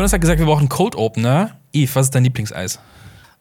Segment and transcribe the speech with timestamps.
[0.00, 1.58] Jonas hat gesagt, wir brauchen einen Cold Opener.
[1.74, 2.78] Eve, was ist dein Lieblingseis?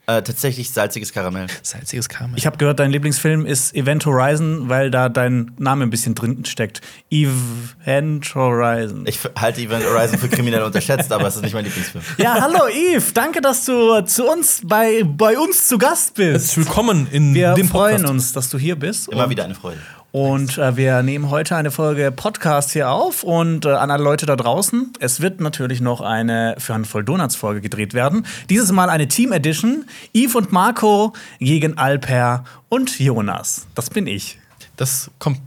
[0.08, 1.48] Äh, tatsächlich salziges Karamell.
[1.62, 2.38] Salziges Karamell.
[2.38, 6.44] Ich habe gehört, dein Lieblingsfilm ist Event Horizon, weil da dein Name ein bisschen drin
[6.44, 6.82] steckt.
[7.10, 9.06] Event Horizon.
[9.08, 12.04] Ich halte Event Horizon für kriminell unterschätzt, aber es ist nicht mein Lieblingsfilm.
[12.18, 16.48] Ja, hallo Eve, danke, dass du zu uns bei, bei uns zu Gast bist.
[16.48, 18.12] Herzlich willkommen in Wir dem freuen Podcast.
[18.12, 19.08] uns, dass du hier bist.
[19.08, 19.80] Immer wieder eine Freude.
[20.12, 24.26] Und äh, wir nehmen heute eine Folge Podcast hier auf und äh, an alle Leute
[24.26, 24.94] da draußen.
[25.00, 28.26] Es wird natürlich noch eine für Handvoll Donuts Folge gedreht werden.
[28.50, 29.86] Dieses Mal eine Team Edition.
[30.16, 33.68] Yves und Marco gegen Alper und Jonas.
[33.76, 34.40] Das bin ich.
[34.78, 35.42] Das kommt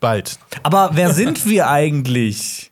[0.00, 0.38] bald.
[0.64, 2.71] Aber wer sind wir eigentlich?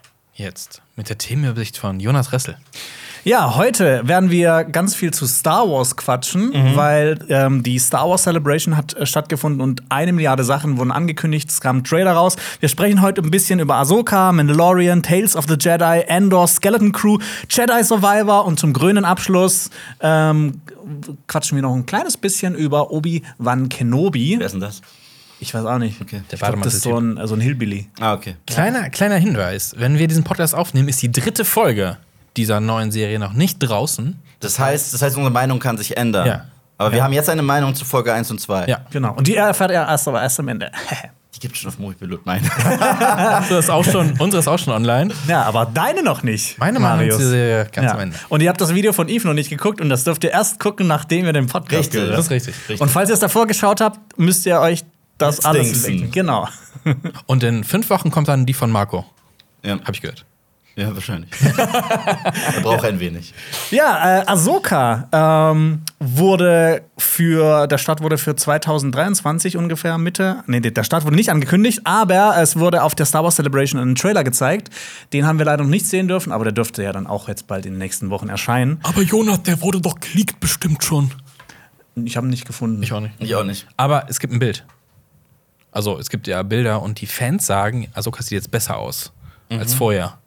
[0.33, 2.57] jetzt mit der Themenübersicht von Jonas Ressel.
[3.23, 8.23] Ja, heute werden wir ganz viel zu Star Wars quatschen, weil ähm, die Star Wars
[8.23, 11.47] Celebration hat äh, stattgefunden und eine Milliarde Sachen wurden angekündigt.
[11.51, 12.35] Es kam ein Trailer raus.
[12.59, 17.19] Wir sprechen heute ein bisschen über Ahsoka, Mandalorian, Tales of the Jedi, Endor, Skeleton Crew,
[17.47, 20.61] Jedi Survivor und zum grünen Abschluss ähm,
[21.27, 24.37] quatschen wir noch ein kleines bisschen über Obi-Wan Kenobi.
[24.39, 24.81] Wer ist denn das?
[25.41, 25.99] Ich weiß auch nicht.
[26.01, 26.21] Okay.
[26.31, 27.87] Der Ich glaube, das ist so ein, so ein Hillbilly.
[27.99, 28.35] Ah, okay.
[28.47, 31.97] Kleiner, kleiner Hinweis: Wenn wir diesen Podcast aufnehmen, ist die dritte Folge
[32.37, 34.17] dieser neuen Serie noch nicht draußen.
[34.39, 36.27] Das heißt, das heißt, unsere Meinung kann sich ändern.
[36.27, 36.45] Ja.
[36.77, 37.03] Aber wir Ja.
[37.03, 38.67] haben jetzt eine Meinung zu Folge 1 und 2.
[38.67, 38.79] Ja.
[38.91, 39.13] Genau.
[39.13, 40.71] Und die erfährt er erst, aber erst am Ende.
[41.33, 42.25] Die gibt es schon auf Moviepilot.
[42.25, 42.41] Nein.
[43.39, 45.13] Unsere ist auch schon, unsere ist auch schon online.
[45.27, 46.57] ja, aber deine noch nicht.
[46.59, 47.17] Meine Meinung Marius.
[47.21, 47.93] Serie ganz Ja.
[47.93, 48.17] am Ende.
[48.29, 50.59] Und ihr habt das Video von Eve noch nicht geguckt und das dürft ihr erst
[50.59, 52.01] gucken, nachdem ihr den Podcast Richtig.
[52.01, 52.55] gehört Das ist richtig.
[52.67, 52.81] Richtig.
[52.81, 54.83] Und falls ihr es davor geschaut habt, müsst ihr euch
[55.21, 56.11] das Jetzt alles denken.
[56.11, 56.47] Genau.
[57.25, 59.05] Und in fünf Wochen kommt dann die von Marco.
[59.63, 59.79] ja.
[59.83, 60.25] Hab ich gehört.
[60.75, 61.29] ja, wahrscheinlich.
[61.57, 63.33] er braucht ein wenig.
[63.71, 70.83] Ja, äh, Ahsoka ähm, wurde für, der Start wurde für 2023 ungefähr Mitte, nee, der
[70.83, 74.69] Start wurde nicht angekündigt, aber es wurde auf der Star Wars Celebration ein Trailer gezeigt.
[75.13, 77.47] Den haben wir leider noch nicht sehen dürfen, aber der dürfte ja dann auch jetzt
[77.47, 78.79] bald in den nächsten Wochen erscheinen.
[78.83, 81.11] Aber Jonas, der wurde doch geleakt bestimmt schon.
[81.95, 82.81] Ich habe ihn nicht gefunden.
[82.81, 83.13] Ich auch nicht.
[83.19, 83.67] Ich auch nicht.
[83.75, 84.65] Aber es gibt ein Bild.
[85.71, 89.11] Also es gibt ja Bilder und die Fans sagen, Ahsoka sieht jetzt besser aus
[89.49, 90.17] als vorher.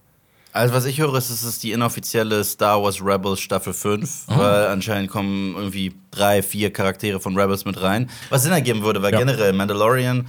[0.53, 4.39] Also, was ich höre, ist, es ist die inoffizielle Star Wars Rebels Staffel 5, Oh.
[4.39, 8.09] weil anscheinend kommen irgendwie drei, vier Charaktere von Rebels mit rein.
[8.31, 9.19] Was Sinn ergeben würde, weil Ja.
[9.19, 10.29] generell Mandalorian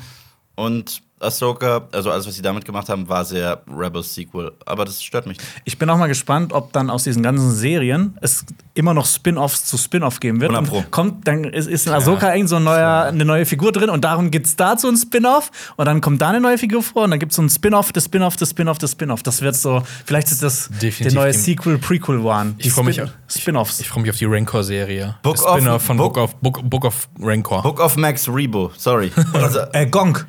[0.56, 4.52] und Ahsoka, also alles, was sie damit gemacht haben, war sehr Rebels-Sequel.
[4.66, 5.50] Aber das stört mich nicht.
[5.66, 9.66] Ich bin auch mal gespannt, ob dann aus diesen ganzen Serien es immer noch Spin-offs
[9.66, 10.52] zu Spin-off geben wird.
[10.52, 10.78] 100 Pro.
[10.80, 13.90] Und kommt, dann ist, ist in Ahsoka irgend so ein neuer, eine neue Figur drin
[13.90, 17.04] und darum gibt es dazu ein Spin-off und dann kommt da eine neue Figur vor
[17.04, 19.24] und dann gibt es so ein Spin-off, das Spin-off, das Spin-off, das Spin-off.
[19.24, 22.56] Das wird so, vielleicht ist das Definitiv der neue Sequel, Prequel One.
[22.58, 23.80] Ich freu mich auf- Spin-offs.
[23.80, 25.16] Ich freue mich auf die Rancor-Serie.
[25.24, 27.62] Book of- von Book- Book, of, Book, Book of Rancor.
[27.64, 29.12] Book of Max Rebo, sorry.
[29.34, 30.26] Also, Äh, Gonk.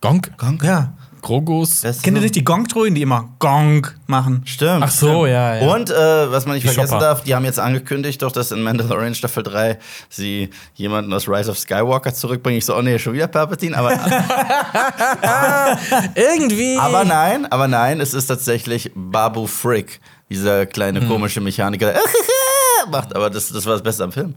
[0.00, 0.30] Gonk?
[0.62, 0.92] Ja.
[1.20, 1.80] Grogus?
[1.80, 4.42] das ist Kennt ihr nicht die Gong-Trojen, die immer Gonk machen?
[4.44, 4.84] Stimmt.
[4.84, 5.28] Ach so, stimmt.
[5.30, 5.74] ja, ja.
[5.74, 7.04] Und äh, was man nicht Die vergessen Chopper.
[7.04, 11.50] darf, die haben jetzt angekündigt, doch, dass in Mandalorian Staffel 3 sie jemanden aus Rise
[11.50, 12.58] of Skywalker zurückbringen.
[12.58, 13.76] Ich so, oh nee, schon wieder Palpatine.
[13.76, 13.90] Aber,
[16.14, 16.78] Irgendwie.
[16.78, 20.00] aber nein, aber nein, es ist tatsächlich Babu Frick,
[20.30, 21.08] dieser kleine Hm.
[21.08, 22.00] komische Mechaniker, der
[22.92, 23.14] macht.
[23.16, 24.34] Aber das, das war das Beste am Film.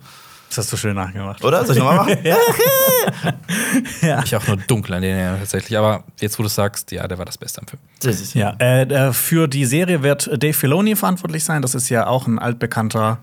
[0.52, 1.42] Das hast du schön nachgemacht.
[1.46, 1.64] Oder?
[1.66, 2.18] Soll ich nochmal machen?
[4.26, 5.78] Ich auch nur dunkel an den Erinnerungen tatsächlich.
[5.78, 7.82] Aber jetzt, wo du es sagst, ja, der war das Beste am Film.
[8.02, 11.62] Das ist- Ja, äh, für die Serie wird Dave Filoni verantwortlich sein.
[11.62, 13.20] Das ist ja auch ein altbekannter.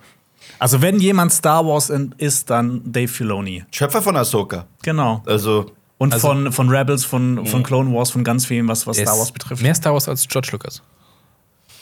[0.59, 3.65] Also, wenn jemand Star Wars ist, dann Dave Filoni.
[3.73, 4.67] Schöpfer von Ahsoka.
[4.83, 5.23] Genau.
[5.27, 8.97] Also, Und Also- von, von Rebels, von, von Clone Wars, von ganz vielen, was, was
[8.97, 9.63] Star Wars betrifft.
[9.63, 10.83] Mehr Star Wars als George Lucas.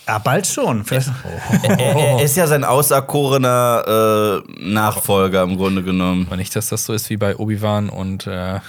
[0.06, 0.84] Ja, bald schon.
[0.84, 1.10] Vielleicht,
[1.62, 6.26] er, er ist ja sein auserkorener äh, Nachfolger im Grunde genommen.
[6.28, 8.60] Aber nicht, dass das so ist wie bei Obi-Wan und äh,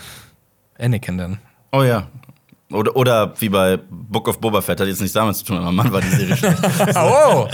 [0.79, 1.37] Anakin dann.
[1.71, 2.07] Oh ja.
[2.71, 5.71] Oder, oder wie bei Book of Boba Fett, hat jetzt nichts damit zu tun, aber
[5.71, 6.57] Mann, war die Serie schlecht.
[6.97, 7.47] Oh!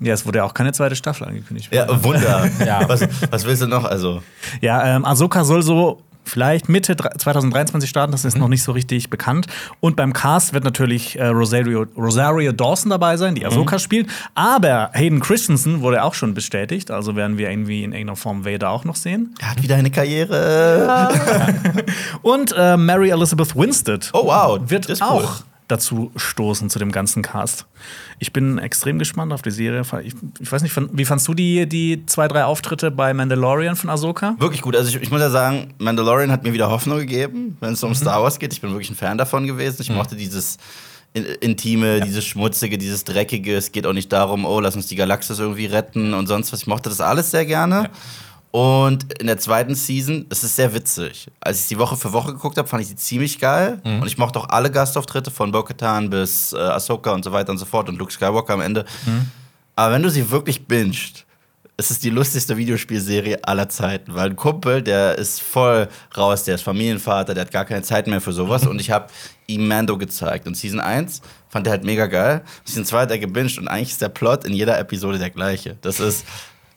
[0.00, 1.72] ja, es wurde ja auch keine zweite Staffel angekündigt.
[1.72, 2.50] ja, Wunder.
[2.66, 2.86] Ja.
[2.88, 3.00] Was,
[3.30, 3.84] was willst du noch?
[3.84, 4.20] Also,
[4.60, 8.72] Ja, ähm, Ahsoka soll so vielleicht Mitte dre- 2023 starten, das ist noch nicht so
[8.72, 9.46] richtig bekannt.
[9.80, 14.08] Und beim Cast wird natürlich äh, Rosario, Rosario Dawson dabei sein, die Ahsoka spielt.
[14.34, 18.70] Aber Hayden Christensen wurde auch schon bestätigt, also werden wir irgendwie in irgendeiner Form Vader
[18.70, 19.34] auch noch sehen.
[19.40, 21.08] er hat wieder eine Karriere.
[22.22, 24.58] Und äh, Mary Elizabeth Winstead Oh, wow.
[24.64, 25.28] wird ist cool.
[25.72, 27.66] Dazu stoßen zu dem ganzen Cast.
[28.18, 29.82] Ich bin extrem gespannt auf die Serie.
[30.04, 33.90] Ich, ich weiß nicht, wie fandst du die, die zwei, drei Auftritte bei Mandalorian von
[33.90, 34.36] Ahsoka?
[34.38, 34.76] Wirklich gut.
[34.76, 37.90] Also ich, ich muss ja sagen, Mandalorian hat mir wieder Hoffnung gegeben, wenn es um
[37.90, 37.94] Mhm.
[37.96, 38.52] Star Wars geht.
[38.52, 39.76] Ich bin wirklich ein Fan davon gewesen.
[39.82, 40.56] Ich mochte dieses
[41.14, 43.56] in- Intime, dieses Schmutzige, dieses Dreckige.
[43.56, 46.60] Es geht auch nicht darum, oh, lass uns die Galaxis irgendwie retten und sonst was.
[46.62, 47.90] Ich mochte das alles sehr gerne.
[48.52, 51.26] Und in der zweiten Season, es ist sehr witzig.
[51.40, 53.80] Als ich die Woche für Woche geguckt habe, fand ich sie ziemlich geil.
[54.02, 57.56] Und ich mochte auch alle Gastauftritte von Bo-Katan bis äh, Ahsoka und so weiter und
[57.58, 58.84] so fort und Luke Skywalker am Ende.
[59.74, 61.24] Aber wenn du sie wirklich binged,
[61.78, 66.56] es ist die lustigste Videospielserie aller Zeiten, weil ein Kumpel, der ist voll raus, der
[66.56, 69.06] ist Familienvater, der hat gar keine Zeit mehr für sowas und ich habe
[69.46, 72.42] ihm Mando gezeigt und Season 1 fand er halt mega geil.
[72.64, 75.76] Season 2 hat er gebinged und eigentlich ist der Plot in jeder Episode der gleiche.
[75.80, 76.26] Das ist,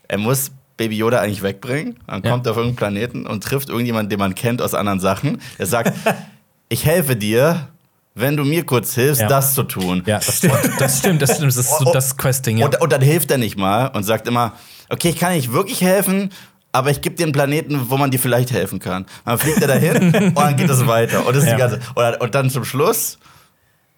[0.07, 2.31] er muss Baby Yoda eigentlich wegbringen, dann Ja.
[2.31, 5.41] kommt er auf irgendeinen Planeten und trifft irgendjemanden, den man kennt aus anderen Sachen.
[5.57, 5.93] Er sagt,
[6.69, 7.69] ich helfe dir,
[8.13, 9.27] wenn du mir kurz hilfst, Ja.
[9.27, 10.03] das zu tun.
[10.05, 10.81] Ja, das, das stimmt,
[11.21, 11.51] das stimmt.
[11.51, 12.65] Das ist so das Questing, ja.
[12.65, 14.53] Und, und dann hilft er nicht mal und sagt immer,
[14.89, 16.29] okay, ich kann nicht wirklich helfen,
[16.71, 19.05] aber ich gebe dir einen Planeten, wo man dir vielleicht helfen kann.
[19.23, 21.25] Dann fliegt er dahin und dann geht es weiter.
[21.25, 21.55] Und, das ist Ja.
[21.55, 23.17] die ganze, und, und dann zum Schluss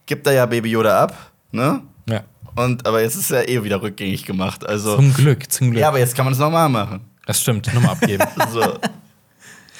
[0.06, 1.14] gibt er ja Baby Yoda ab,
[1.50, 1.82] ne?
[2.08, 2.22] ja.
[2.58, 4.66] Und, aber jetzt ist er eh wieder rückgängig gemacht.
[4.66, 5.80] Also, Zum Glück, zum Glück.
[5.80, 7.00] ja, aber jetzt kann man es nochmal machen.
[7.26, 8.24] das stimmt, nochmal abgeben.
[8.52, 8.60] So.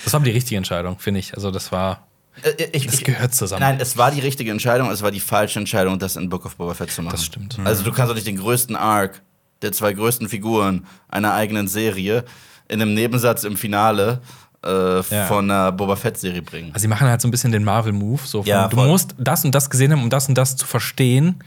[0.05, 1.35] Das war die richtige Entscheidung, finde ich.
[1.35, 2.07] Also, das war.
[2.43, 3.61] Äh, ich, Das gehört zusammen.
[3.63, 6.57] Nein, es war die richtige Entscheidung, es war die falsche Entscheidung, das in Book of
[6.57, 7.17] Boba Fett zu machen.
[7.17, 7.59] Das stimmt.
[7.65, 9.21] Also du kannst doch nicht den größten Arc
[9.63, 12.25] der zwei größten Figuren einer eigenen Serie
[12.69, 14.21] in einem Nebensatz im Finale
[14.65, 14.69] äh,
[15.01, 15.27] Ja.
[15.27, 16.71] von einer Boba Fett-Serie bringen.
[16.73, 18.21] Also, sie machen halt so ein bisschen den Marvel-Move.
[18.25, 20.65] So von, Ja, du musst das und das gesehen haben, um das und das zu
[20.67, 21.43] verstehen.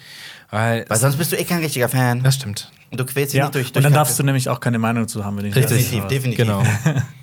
[0.51, 0.85] Weil.
[0.87, 2.21] Weil sonst bist du eh kein richtiger Fan.
[2.23, 2.71] das stimmt.
[2.91, 3.45] Und du quälst dich Ja.
[3.45, 4.03] nicht durch, Und durch dann Kacke.
[4.05, 5.77] darfst du nämlich auch keine Meinung zu haben, wenn ich Richtig.
[5.89, 6.37] Definitiv, definitiv.
[6.45, 6.63] Genau.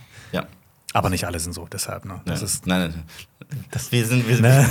[0.94, 2.06] Aber nicht alle sind so, deshalb.
[2.06, 2.20] Ne?
[2.24, 2.46] Das ja.
[2.46, 3.04] ist nein, nein.
[3.70, 4.66] Das, wir, sind, wir, sind, Ne?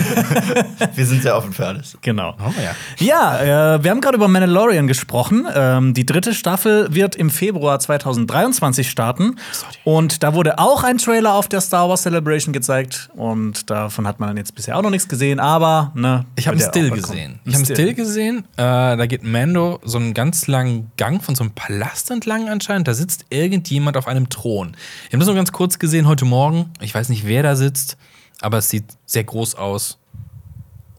[0.96, 1.98] wir sind sehr offen für alles.
[2.02, 2.36] genau.
[2.40, 2.76] Oh, ja.
[3.00, 5.48] Ja, äh, wir haben gerade über Mandalorian gesprochen.
[5.54, 9.36] Ähm, die dritte Staffel wird im Februar 2023 starten.
[9.84, 13.10] Und da wurde auch ein Trailer auf der Star Wars Celebration gezeigt.
[13.16, 15.40] Und davon hat man jetzt bisher auch noch nichts gesehen.
[15.40, 16.26] Aber, ne.
[16.36, 17.40] Ich habe einen Still gesehen.
[17.46, 18.40] Ich habe einen Still gesehen.
[18.58, 22.88] Äh, da geht Mando so einen ganz langen Gang von so einem Palast entlang anscheinend.
[22.88, 24.76] Da sitzt irgendjemand auf einem Thron.
[25.06, 26.72] Ich habe das nur ganz kurz gesehen heute Morgen.
[26.82, 27.98] Ich weiß nicht, wer da sitzt,
[28.42, 29.98] aber es sieht sehr groß aus.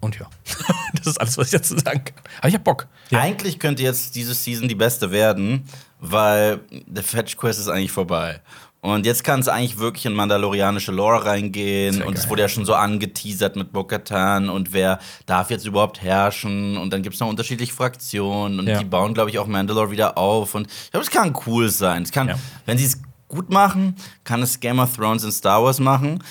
[0.01, 0.27] Und ja,
[0.95, 2.15] das ist alles, was ich dazu sagen kann.
[2.39, 2.87] Aber ich hab Bock.
[3.13, 5.65] Eigentlich könnte jetzt diese Season die beste werden,
[5.99, 8.41] weil der Fetch Quest ist eigentlich vorbei.
[8.81, 11.95] Und jetzt kann es eigentlich wirklich in mandalorianische Lore reingehen.
[11.95, 16.01] Sehr Und es wurde ja schon so angeteasert mit Bo-Katan und wer darf jetzt überhaupt
[16.01, 16.77] herrschen.
[16.77, 18.61] Und dann gibt es noch unterschiedliche Fraktionen.
[18.61, 18.79] Und Ja.
[18.79, 20.55] die bauen, glaube ich, auch Mandalore wieder auf.
[20.55, 22.05] Und ich glaube, es kann cool sein.
[22.05, 22.39] Es kann, Ja.
[22.67, 26.23] wenn sie es gut machen, kann es Game of Thrones in Star Wars machen.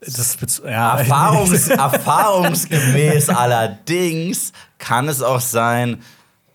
[0.00, 6.02] Das ja, Erfahrungs erfahrungsgemäß allerdings kann es auch sein,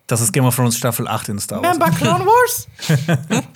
[0.06, 1.76] Das ist Game of Thrones Staffel 8 in Star Wars.
[1.76, 2.68] Remember Clone Wars?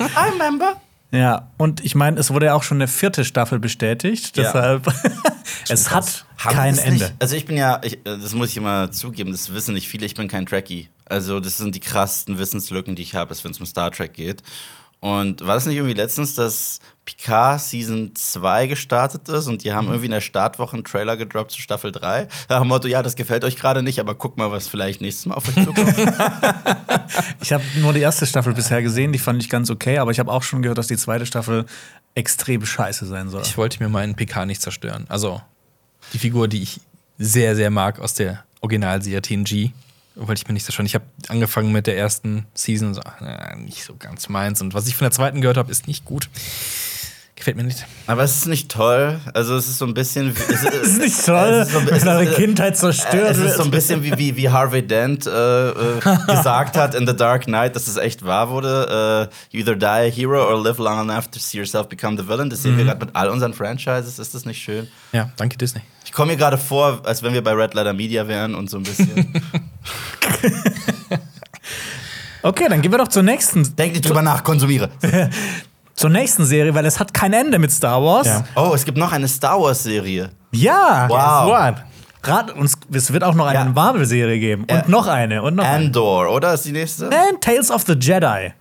[0.01, 0.77] I remember.
[1.11, 4.37] Ja, und ich meine, es wurde ja auch schon eine vierte Staffel bestätigt.
[4.37, 4.45] Ja.
[4.45, 4.87] Deshalb,
[5.69, 7.05] es hat Haben kein Ende.
[7.05, 10.07] Nicht, also ich bin ja, ich, das muss ich immer zugeben, das wissen nicht viele,
[10.07, 10.89] ich bin kein Trekkie.
[11.05, 14.43] Also das sind die krassesten Wissenslücken, die ich habe, wenn es um Star Trek geht.
[15.03, 19.89] Und war das nicht irgendwie letztens, dass Picard Season 2 gestartet ist und die haben
[19.89, 22.29] irgendwie in der Startwoche einen Trailer gedroppt zu Staffel 3?
[22.49, 25.27] Nach dem Motto, ja, das gefällt euch gerade nicht, aber guck mal, was vielleicht nächstes
[25.27, 25.93] Mal auf euch zukommt.
[27.43, 30.21] Ich habe nur die erste Staffel bisher gesehen, die fand ich ganz okay, aber ich
[30.21, 31.67] habe auch schon gehört, dass die zweite Staffel
[32.15, 33.43] extrem scheiße sein soll.
[33.43, 35.05] Ich wollte mir meinen PK nicht zerstören.
[35.09, 35.43] Also,
[36.13, 36.81] die Figur, die ich
[37.19, 39.73] sehr, sehr mag aus der Originalserie TNG,
[40.15, 40.87] wollte ich mir nicht zerstören.
[40.87, 44.61] Ich habe angefangen mit der ersten Season, so, äh, nicht so ganz meins.
[44.61, 46.29] Und was ich von der zweiten gehört habe, ist nicht gut.
[47.35, 47.85] Gefällt mir nicht.
[48.07, 49.19] aber es ist nicht toll.
[49.35, 50.37] Also es ist so ein bisschen.
[50.37, 53.57] wie- Es, ist nicht toll, es ist so- wenn eure äh, Kindheit zerstört Es ist
[53.57, 57.47] so ein bisschen wie, wie, wie Harvey Dent äh, äh, gesagt hat in The Dark
[57.47, 59.29] Knight, dass es echt wahr wurde.
[59.53, 62.29] Äh, you either die a hero or live long enough to see yourself become the
[62.29, 62.49] villain.
[62.49, 64.21] Das sehen wir gerade mit all unseren Franchises.
[64.21, 64.87] Ist das nicht schön?
[65.13, 65.81] Ja, danke Disney.
[66.13, 68.77] Ich komme mir gerade vor, als wenn wir bei Red Letter Media wären und so
[68.77, 69.33] ein bisschen.
[72.45, 74.91] Okay, dann gehen wir doch zur nächsten, Denk nicht drüber nach, konsumiere.
[75.95, 78.27] zur nächsten Serie, weil es hat kein Ende mit Star Wars.
[78.27, 78.45] Ja.
[78.57, 80.31] Oh, es gibt noch eine Star Wars Serie.
[80.51, 81.07] Ja.
[81.09, 81.77] Wow.
[82.25, 83.65] Rat uns, es wird auch noch eine Ja.
[83.67, 84.63] Marvel-Serie geben.
[84.63, 84.85] Und Ja.
[84.89, 85.41] noch eine.
[85.43, 85.87] Und noch eine.
[85.87, 86.53] Andor, oder?
[86.55, 87.07] Ist die nächste?
[87.07, 88.53] And Tales of the Jedi.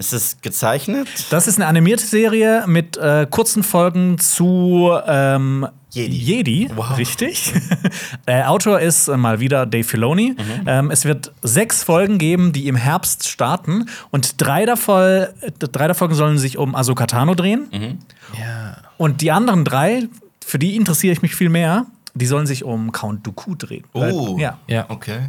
[0.00, 1.08] Ist es gezeichnet?
[1.28, 6.16] Das ist eine animierte Serie mit äh, kurzen Folgen zu ähm, Jedi.
[6.16, 7.52] Jedi, richtig.
[8.26, 10.36] Der Autor ist äh, mal wieder Dave Filoni.
[10.66, 13.90] Ähm, es wird sechs Folgen geben, die im Herbst starten.
[14.10, 15.28] Und drei davon, äh,
[15.58, 17.98] drei davon sollen sich um Ahsoka Tano drehen.
[18.40, 18.78] Ja.
[18.96, 20.08] Und die anderen drei,
[20.42, 21.84] für die interessiere ich mich viel mehr.
[22.14, 23.84] die sollen sich um Count Dooku drehen.
[23.92, 24.58] Oh, Ja.
[24.66, 24.86] Ja.
[24.88, 25.28] okay.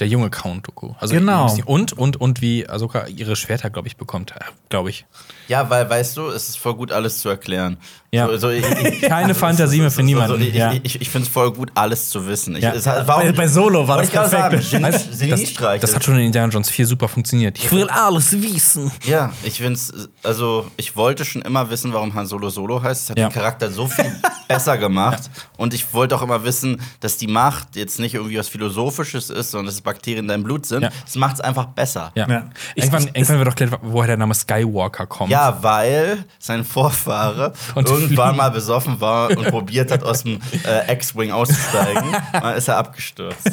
[0.00, 0.94] Der junge Count Dooku.
[0.98, 1.54] Also Genau.
[1.66, 4.34] Und, und, und wie Ahsoka ihre Schwerter, glaube ich, bekommt.
[4.68, 5.06] Glaube ich.
[5.46, 7.76] Ja, weil, weißt du, es ist voll gut, alles zu erklären.
[8.14, 8.26] Ja.
[8.28, 10.40] So, so, ich, ich, Keine Fantasie mehr für niemanden.
[10.40, 10.72] ich ja.
[10.72, 12.56] ich, ich finde es voll gut, alles zu wissen.
[12.56, 12.72] Ich, Ja.
[12.72, 14.62] es hat- war auch- Bei, bei Solo war das perfekt.
[14.64, 15.80] sagen, das, Geniestreich.
[15.80, 17.58] das hat schon in Indiana Jones 4 super funktioniert.
[17.58, 18.90] Ich will alles wissen.
[19.04, 19.92] Ja, ich finde es,
[20.22, 23.04] also ich wollte schon immer wissen, warum Han Solo Solo heißt.
[23.04, 23.28] Es hat Ja.
[23.28, 24.12] den Charakter so viel
[24.48, 25.30] besser gemacht.
[25.56, 29.50] Und ich wollte auch immer wissen, dass die Macht jetzt nicht irgendwie was Philosophisches ist,
[29.50, 30.82] sondern dass es Bakterien in deinem Blut sind.
[30.82, 30.90] Ja.
[31.04, 32.12] Das macht es einfach besser.
[32.14, 32.28] Ja.
[32.28, 32.50] Ja.
[32.74, 35.30] Ich- irgendwann, ich- irgendwann wird doch klar, woher der Name Skywalker kommt.
[35.30, 40.92] Ja, weil sein Vorfahre Konnte irgendwann mal besoffen war und probiert hat, aus dem äh,
[40.92, 42.04] X-Wing auszusteigen.
[42.32, 43.50] Dann ist er abgestürzt.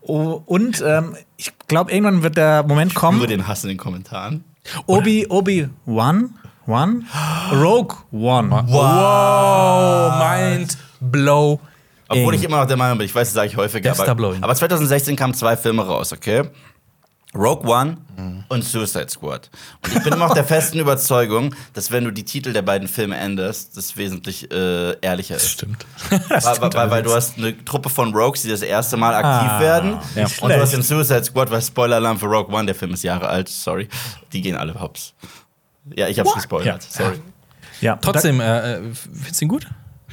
[0.00, 3.26] Oh, und ähm, ich glaube, irgendwann wird der Moment Nur kommen.
[3.26, 4.44] den Hass in den Kommentaren.
[4.86, 6.30] Obi, Obi, One,
[6.66, 7.02] One,
[7.52, 8.50] Rogue One.
[8.68, 11.60] Wow, mind blow.
[12.08, 13.92] Obwohl ich immer noch der Meinung bin, ich weiß, das sage ich häufiger.
[13.98, 16.44] Aber, aber 2016 kamen zwei Filme raus, okay?
[17.34, 17.98] Rogue One
[18.48, 19.50] und Suicide Squad.
[19.84, 22.88] Und ich bin immer noch der festen Überzeugung, dass wenn du die Titel der beiden
[22.88, 25.48] Filme änderst, das wesentlich äh, ehrlicher ist.
[25.50, 25.84] Stimmt.
[26.10, 29.50] Weil, weil, weil, weil du hast eine Truppe von Rogues, die das erste Mal aktiv
[29.52, 29.98] Ah, werden.
[30.16, 30.26] ja.
[30.40, 33.28] Und du hast den Suicide Squad, weil Spoiler-Alarm für Rogue One, der Film ist Jahre
[33.28, 33.88] alt, sorry.
[34.32, 35.12] Die gehen alle hops.
[35.94, 36.90] Ja, ich hab's gespoilert, Ja.
[36.90, 37.20] sorry.
[37.80, 39.66] Ja, Trotzdem, äh, äh, findest du ihn gut?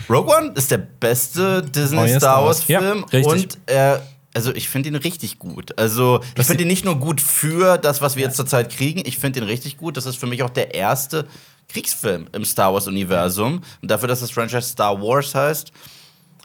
[0.09, 2.67] Rogue One ist der beste Disney Neue Star Star Wars Wars.
[2.67, 3.25] Ja, Film richtig.
[3.25, 4.01] und er
[4.35, 5.77] also ich finde ihn richtig gut.
[5.79, 9.01] Also ich finde ihn nicht nur gut für das, was wir jetzt zurzeit kriegen.
[9.05, 9.97] Ich finde ihn richtig gut.
[9.97, 11.25] Das ist für mich auch der erste
[11.69, 15.71] Kriegsfilm im Star Wars Universum und dafür, dass das Franchise Star Wars heißt,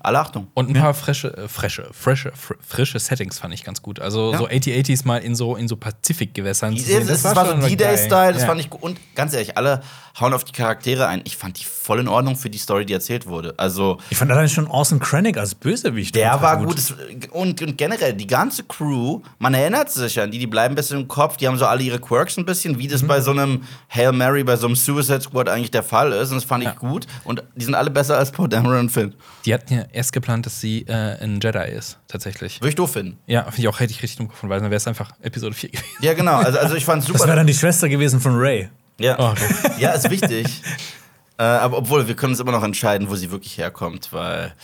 [0.02, 0.46] alle Achtung.
[0.54, 4.00] Und ein paar frische, äh, frische, frische, fr frische Settings fand ich ganz gut.
[4.00, 4.38] Also Ja.
[4.38, 7.06] so 8080s mal in so, in so Pazifikgewässern zu sehen.
[7.06, 7.68] Das, das war so.
[7.68, 8.48] D-Day-Style, das Ja.
[8.48, 8.82] fand ich gut.
[8.82, 9.82] Und ganz ehrlich, alle
[10.18, 11.20] hauen auf die Charaktere ein.
[11.24, 13.54] Ich fand die voll in Ordnung für die Story, die erzählt wurde.
[13.58, 16.14] Also Ich fand allein schon Awesome Krennic als Bösewicht.
[16.14, 16.78] Der war gut.
[16.78, 16.94] Es-
[17.30, 21.00] Und, und generell, die ganze Crew, man erinnert sich an die, die bleiben ein bisschen
[21.00, 22.92] im Kopf, die haben so alle ihre Quirks ein bisschen, wie Mhm.
[22.92, 26.30] das bei so einem Hail Mary, bei so einem Suicide Squad eigentlich der Fall ist.
[26.30, 26.74] Und das fand ich Ja.
[26.76, 27.06] gut.
[27.24, 29.14] Und die sind alle besser als Poe Dameron und Finn.
[29.44, 32.60] Die hatten ja erst geplant, dass sie äh, ein Jedi ist, tatsächlich.
[32.60, 33.18] Würde ich doof finden.
[33.26, 35.54] Ja, finde ich auch hätte ich richtig dumm gefunden, weil dann wäre es einfach Episode
[35.54, 35.84] 4 gewesen.
[36.02, 36.36] Ja, genau.
[36.36, 37.34] Also, also ich fand Das wäre super.
[37.36, 38.68] dann die Schwester gewesen von Ray.
[39.00, 39.72] Ja, Oh, okay.
[39.78, 40.46] ja ist wichtig.
[41.38, 44.54] äh, aber obwohl, wir können uns immer noch entscheiden, wo sie wirklich herkommt, weil.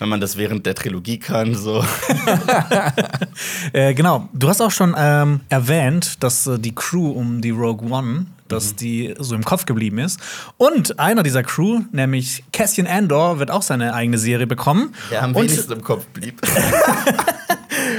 [0.00, 1.84] Wenn man das während der Trilogie kann, so.
[3.72, 4.28] Äh, genau.
[4.32, 8.76] Du hast auch schon ähm, erwähnt, dass äh, die Crew um die Rogue One, dass
[8.76, 10.20] die so im Kopf geblieben ist.
[10.56, 14.94] Und einer dieser Crew, nämlich Cassian Andor, wird auch seine eigene Serie bekommen.
[15.10, 16.40] Der am wenigsten im Kopf blieb.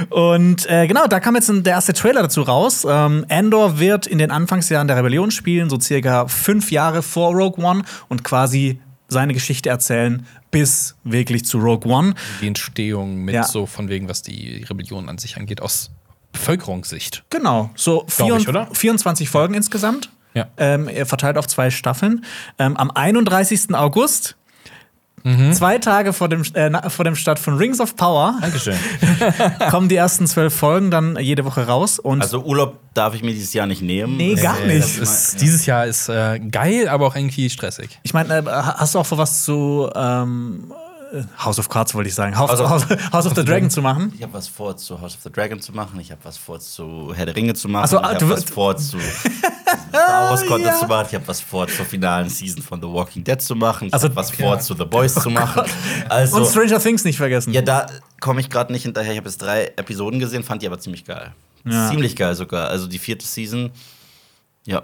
[0.10, 2.86] Und äh, genau, da kam jetzt der erste Trailer dazu raus.
[2.90, 7.64] Ähm, Andor wird in den Anfangsjahren der Rebellion spielen, so circa fünf Jahre vor Rogue
[7.64, 12.14] One und quasi seine Geschichte erzählen bis wirklich zu Rogue One.
[12.42, 13.44] Die Entstehung mit Ja.
[13.44, 15.92] so von wegen, was die Rebellion an sich angeht, aus
[16.32, 17.24] Bevölkerungssicht.
[17.30, 18.14] Genau, so Glaub ich,
[18.46, 18.68] 24, oder?
[18.74, 20.10] 24 Folgen insgesamt.
[20.36, 20.48] Ja.
[20.58, 22.24] Ähm, er verteilt auf zwei Staffeln.
[22.60, 23.74] Ähm, am 31.
[23.74, 24.36] August,
[25.54, 28.76] zwei Tage vor dem, äh, vor dem Start von Rings of Power, Dankeschön.
[29.72, 32.00] kommen die ersten zwölf Folgen dann jede Woche raus.
[32.00, 34.18] Und Also Urlaub darf ich mir dieses Jahr nicht nehmen.
[34.18, 34.98] Nee, gar Äh, nicht.
[34.98, 38.00] ist, Dieses Jahr ist äh, geil, aber auch irgendwie stressig.
[38.04, 40.89] ich meine, äh, hast du auch vor was zu ähm, äh,
[41.44, 43.82] House of Cards, wollte ich sagen, House, House of- House, House of the Dragon zu
[43.82, 44.14] machen?
[44.16, 46.00] Ich habe was vor, zu House of the Dragon zu machen.
[46.00, 47.86] Ich habe was vor, zu Herr der Ringe zu machen.
[47.86, 48.98] Ach so, ich habe du was vor, zu
[49.90, 50.80] Star Wars Content Ja.
[50.80, 51.06] zu machen.
[51.10, 53.88] Ich habe was vor, zur finalen Season von The Walking Dead zu machen.
[53.88, 55.64] Ich Also- habe was vor, zu The Boys zu machen.
[56.10, 57.54] Also, Und Stranger Things nicht vergessen.
[57.54, 57.88] ja, da
[58.20, 59.12] komme ich gerade nicht hinterher.
[59.14, 61.34] Ich habe jetzt drei Episoden gesehen, fand die aber ziemlich geil.
[61.66, 61.90] Ja.
[61.90, 62.70] Ziemlich geil sogar.
[62.70, 63.72] Also die vierte Season,
[64.66, 64.84] ja.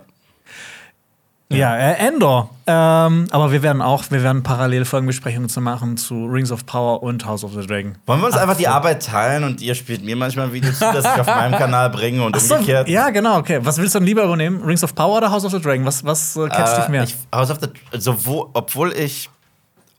[1.56, 2.50] Ja, äh, Endor.
[2.68, 7.04] Ähm, aber wir werden auch, wir werden parallel Folgenbesprechungen zu machen zu Rings of Power
[7.04, 7.96] und House of the Dragon.
[8.06, 10.80] Wollen wir uns einfach die Arbeit teilen und ihr spielt mir manchmal ein Video zu,
[10.80, 12.88] das ich auf meinem Kanal bringe und So, umgekehrt?
[12.90, 13.60] ja, genau, okay.
[13.62, 14.62] Was willst du denn lieber übernehmen?
[14.64, 15.86] Rings of Power oder House of the Dragon?
[15.86, 17.04] Was, was äh, catcht dich mehr?
[17.04, 19.30] Ich, House of the, also wo, obwohl ich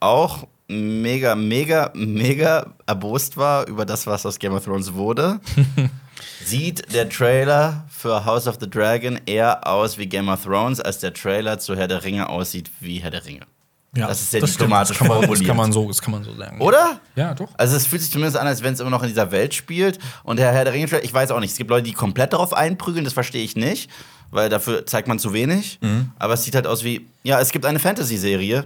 [0.00, 5.38] auch mega, mega, mega erbost war über das, was aus Game of Thrones wurde,
[6.44, 10.98] sieht der Trailer für House of the Dragon eher aus wie Game of Thrones, als
[10.98, 13.40] der Trailer zu Herr der Ringe aussieht wie Herr der Ringe.
[13.96, 14.62] Ja, das ist sehr das stimmt.
[14.62, 16.60] diplomatisch Das kann, man, das, kann man so, das kann man so sagen.
[16.60, 17.00] Oder?
[17.14, 17.48] Ja, doch.
[17.56, 19.98] Also es fühlt sich zumindest an, als wenn es immer noch in dieser Welt spielt.
[20.22, 22.52] Und der Herr der Ringe, ich weiß auch nicht, es gibt Leute, die komplett darauf
[22.52, 23.90] einprügeln, das verstehe ich nicht,
[24.30, 25.78] weil dafür zeigt man zu wenig.
[25.80, 26.12] Mhm.
[26.18, 28.64] Aber es sieht halt aus wie, ja, es gibt eine Fantasy-Serie.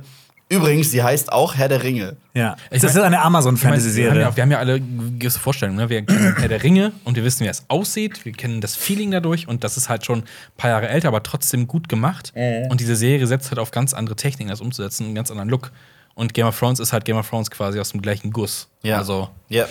[0.50, 2.16] Übrigens, sie heißt auch Herr der Ringe.
[2.34, 2.56] Ja.
[2.70, 4.20] Ich das ist mein- eine Ich meine, wir, haben Amazon-Fantasy-Serie.
[4.20, 5.78] ja, wir haben ja alle gewisse Vorstellungen.
[5.78, 5.88] Ne?
[5.88, 8.24] Wir kennen Herr der Ringe und wir wissen, wie es aussieht.
[8.24, 10.24] Wir kennen das Feeling dadurch und das ist halt schon ein
[10.56, 12.32] paar Jahre älter, aber trotzdem gut gemacht.
[12.68, 15.70] Und diese Serie setzt halt auf ganz andere Techniken, das umzusetzen, einen ganz anderen Look.
[16.14, 18.68] Und Game of Thrones ist halt Game of Thrones quasi aus dem gleichen Guss.
[18.82, 18.98] Ja.
[18.98, 19.66] Also, Ja.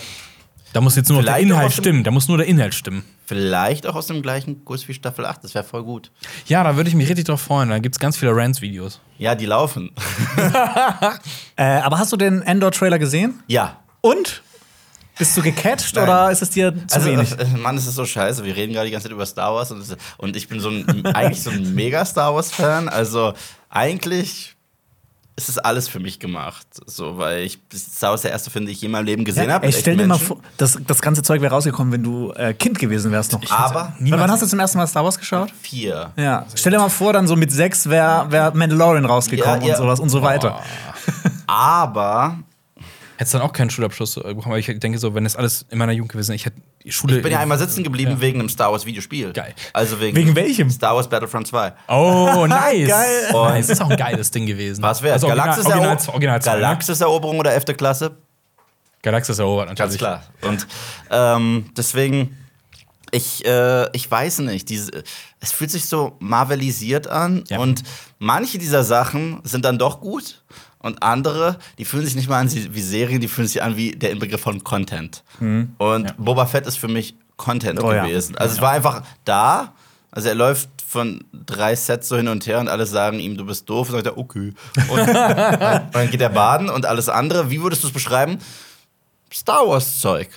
[0.74, 2.04] Da muss jetzt nur noch der Inhalt stimmen.
[2.04, 3.04] Da muss nur der Inhalt stimmen.
[3.26, 5.44] Vielleicht auch aus dem gleichen Guss wie Staffel 8.
[5.44, 6.12] Das wäre voll gut.
[6.48, 7.70] Ja, da würde ich mich richtig drauf freuen.
[7.70, 9.00] Da gibt es ganz viele Rants-Videos.
[9.18, 9.92] Ja, die laufen.
[11.56, 13.42] Äh, aber hast du den Endor-Trailer gesehen?
[13.48, 13.78] ja.
[14.02, 14.42] Und?
[15.18, 16.06] Bist du gecatcht Nein.
[16.06, 17.38] oder ist es dir zu Also, wenig?
[17.38, 18.46] äh, Mann, es ist so scheiße.
[18.46, 19.84] Wir reden gerade die ganze Zeit über Star Wars und,
[20.18, 22.88] und ich bin so ein, eigentlich so ein mega Star Wars-Fan.
[22.88, 23.34] Also,
[23.70, 24.56] eigentlich
[25.40, 26.68] ist es alles für mich gemacht.
[26.86, 29.52] So, weil ich Star Wars der erste Film, den ich je in meinem Leben gesehen
[29.52, 29.66] habe.
[29.66, 32.54] Ey, mit stell dir mal vor, das, das ganze Zeug wäre rausgekommen, wenn du äh,
[32.54, 33.42] Kind gewesen wärst noch.
[33.50, 35.50] Aber Wann hast du zum ersten Mal Star Wars geschaut?
[35.62, 36.12] vier.
[36.18, 36.46] Ja.
[36.56, 39.74] Stell dir mal vor, dann so mit sechs wäre wär Mandalorian rausgekommen Ja, ja.
[39.76, 40.62] und sowas und so weiter.
[41.48, 42.38] Aber
[43.20, 44.46] Hättest dann auch keinen Schulabschluss äh, bekommen.
[44.46, 46.92] Aber ich denke so, wenn das alles in meiner Jugend gewesen wäre, ich hätte die
[46.94, 47.18] Schule.
[47.18, 49.34] ich bin ja einmal sitzen geblieben wegen einem Star Wars Videospiel.
[49.34, 49.54] Geil.
[49.74, 50.70] Also wegen, Wegen welchem?
[50.70, 51.74] Star Wars Battlefront 2.
[51.90, 52.88] Oh, nice.
[52.88, 53.30] Geil.
[53.34, 53.68] Nice.
[53.68, 54.82] Das ist auch ein geiles Ding gewesen.
[54.82, 56.62] Was wäre also Galaxis, Original, Original, zwei, ne?
[56.62, 57.66] Galaxis Eroberung oder 11.
[57.76, 58.16] Klasse?
[59.02, 60.00] Galaxis erobert natürlich.
[60.00, 60.50] Ganz klar.
[60.50, 60.66] Und
[61.12, 62.38] ähm, deswegen,
[63.12, 65.04] ich, äh, ich weiß nicht, diese,
[65.42, 67.60] es fühlt sich so marvelisiert an Ja.
[67.60, 67.84] und
[68.18, 70.42] manche dieser Sachen sind dann doch gut
[70.80, 73.92] und andere, die fühlen sich nicht mal an wie Serien, die fühlen sich an wie
[73.92, 75.24] der Inbegriff von Content.
[75.40, 76.14] Und Ja.
[76.18, 78.06] Boba Fett ist für mich Content Oh ja.
[78.06, 78.38] gewesen.
[78.38, 79.74] Also es war einfach da,
[80.12, 83.46] also er läuft von drei Sets so hin und her und alle sagen ihm, du
[83.46, 83.90] bist doof.
[83.90, 84.54] Und sagt er, okay.
[84.90, 87.52] Und, und dann geht er baden und alles andere.
[87.52, 88.40] Wie würdest du es beschreiben?
[89.32, 90.30] Star Wars Zeug.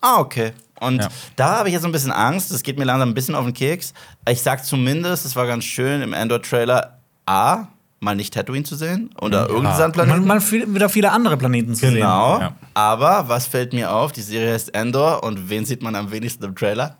[0.00, 0.52] Ah, okay.
[0.80, 1.08] Und Ja.
[1.36, 2.50] da habe ich jetzt so ein bisschen Angst.
[2.50, 3.92] Das geht mir langsam ein bisschen auf den Keks.
[4.28, 7.66] Ich sag zumindest, es war ganz schön im Android-Trailer A,
[8.00, 9.88] mal nicht Tatooine zu sehen oder irgendeinen Ja.
[9.90, 10.18] Planeten.
[10.20, 12.40] Man, man viel, wieder viele andere Planeten zu Genau.
[12.40, 12.52] Ja.
[12.74, 14.12] Aber was fällt mir auf?
[14.12, 16.96] Die Serie heißt Endor und wen sieht man am wenigsten im Trailer?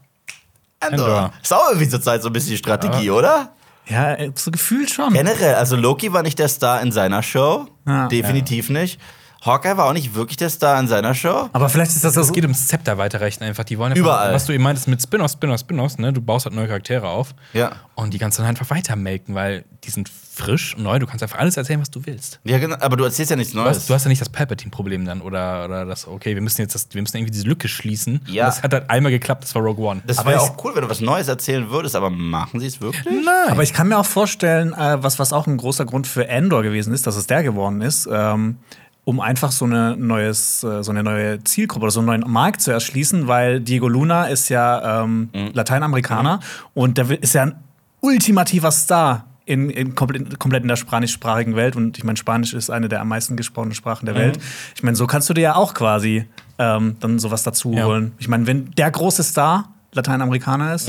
[0.80, 1.06] Endor.
[1.06, 1.32] Endor.
[1.42, 3.52] Ist auch irgendwie zur Zeit so ein bisschen die Strategie, oder?
[3.88, 3.96] sehen.
[3.96, 5.12] Ja, äh, so gefühlt schon.
[5.12, 7.66] Generell, also Loki war nicht der Star in seiner Show.
[7.86, 8.06] Ja.
[8.08, 9.00] Definitiv nicht.
[9.44, 11.48] Hawkeye war auch nicht wirklich der Star in seiner Show.
[11.54, 13.64] Aber vielleicht ist das Es geht ums Zepter weiterreichen einfach.
[13.64, 14.34] Die wollen einfach, Überall.
[14.34, 16.12] was du eben meintest mit Spin-offs, Spin-offs, Spin-offs, ne?
[16.12, 17.34] Du baust halt neue Charaktere auf.
[17.54, 17.72] Ja.
[17.94, 20.10] Und die dann einfach weitermelken, weil die sind
[20.40, 20.98] frisch und neu.
[20.98, 22.40] Du kannst einfach alles erzählen, was du willst.
[22.44, 22.76] Ja, genau.
[22.80, 23.76] Aber du erzählst ja nichts Du Neues.
[23.78, 26.74] hast, du hast ja nicht das Palpatine-Problem dann oder, oder das, okay, wir müssen jetzt
[26.74, 28.20] das, wir müssen irgendwie diese Lücke schließen.
[28.26, 28.44] Ja.
[28.44, 30.02] Und das hat halt einmal geklappt, das war Rogue One.
[30.06, 33.04] das wäre auch cool, wenn du was Neues erzählen würdest, aber machen sie es wirklich?
[33.24, 33.50] Nein.
[33.52, 36.62] Aber ich kann mir auch vorstellen, äh, was, was auch ein großer Grund für Endor
[36.62, 38.56] gewesen ist, dass es der geworden ist, ähm,
[39.04, 42.60] um einfach so eine, neues, äh, so eine neue Zielgruppe oder so einen neuen Markt
[42.60, 46.40] zu erschließen, weil Diego Luna ist ja ähm, Lateinamerikaner
[46.74, 47.54] und der ist ja ein
[48.00, 51.74] ultimativer Star in, in komplett, komplett in der spanischsprachigen Welt.
[51.74, 54.38] Und ich meine, Spanisch ist eine der am meisten gesprochenen Sprachen der Welt.
[54.76, 56.26] Ich meine, so kannst du dir ja auch quasi
[56.58, 57.84] ähm, dann sowas dazu Ja.
[57.86, 58.12] holen.
[58.18, 60.88] Ich meine, wenn der große Star Lateinamerikaner ist,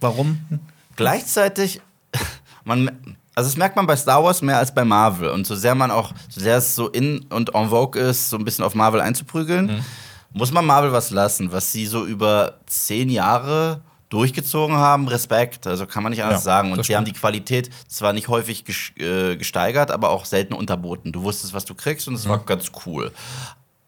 [0.00, 0.38] warum?
[0.94, 1.80] Gleichzeitig,
[2.64, 2.90] man,
[3.34, 5.30] also das merkt man bei Star Wars mehr als bei Marvel.
[5.30, 8.38] Und so sehr man auch, so sehr es so in und en vogue ist, so
[8.38, 9.82] ein bisschen auf Marvel einzuprügeln,
[10.32, 15.86] muss man Marvel was lassen, was sie so über zehn Jahre durchgezogen haben, Respekt, also
[15.86, 16.72] kann man nicht anders Ja, sagen.
[16.72, 18.64] Und sie haben die Qualität zwar nicht häufig
[18.98, 21.12] äh, gesteigert, aber auch selten unterboten.
[21.12, 23.10] Du wusstest, was du kriegst und es war ganz cool.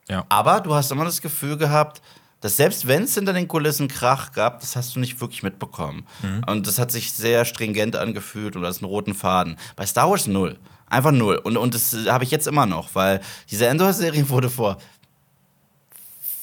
[0.09, 0.24] ja.
[0.28, 2.02] Aber du hast immer das Gefühl gehabt,
[2.40, 6.07] dass selbst wenn es hinter den Kulissen Krach gab, das hast du nicht wirklich mitbekommen.
[6.46, 9.57] Und das hat sich sehr stringent angefühlt und das einen roten Faden.
[9.74, 10.57] Bei Star Wars null.
[10.90, 11.37] Einfach null.
[11.37, 14.78] Und, und das habe ich jetzt immer noch, weil diese Endor-Serie wurde vor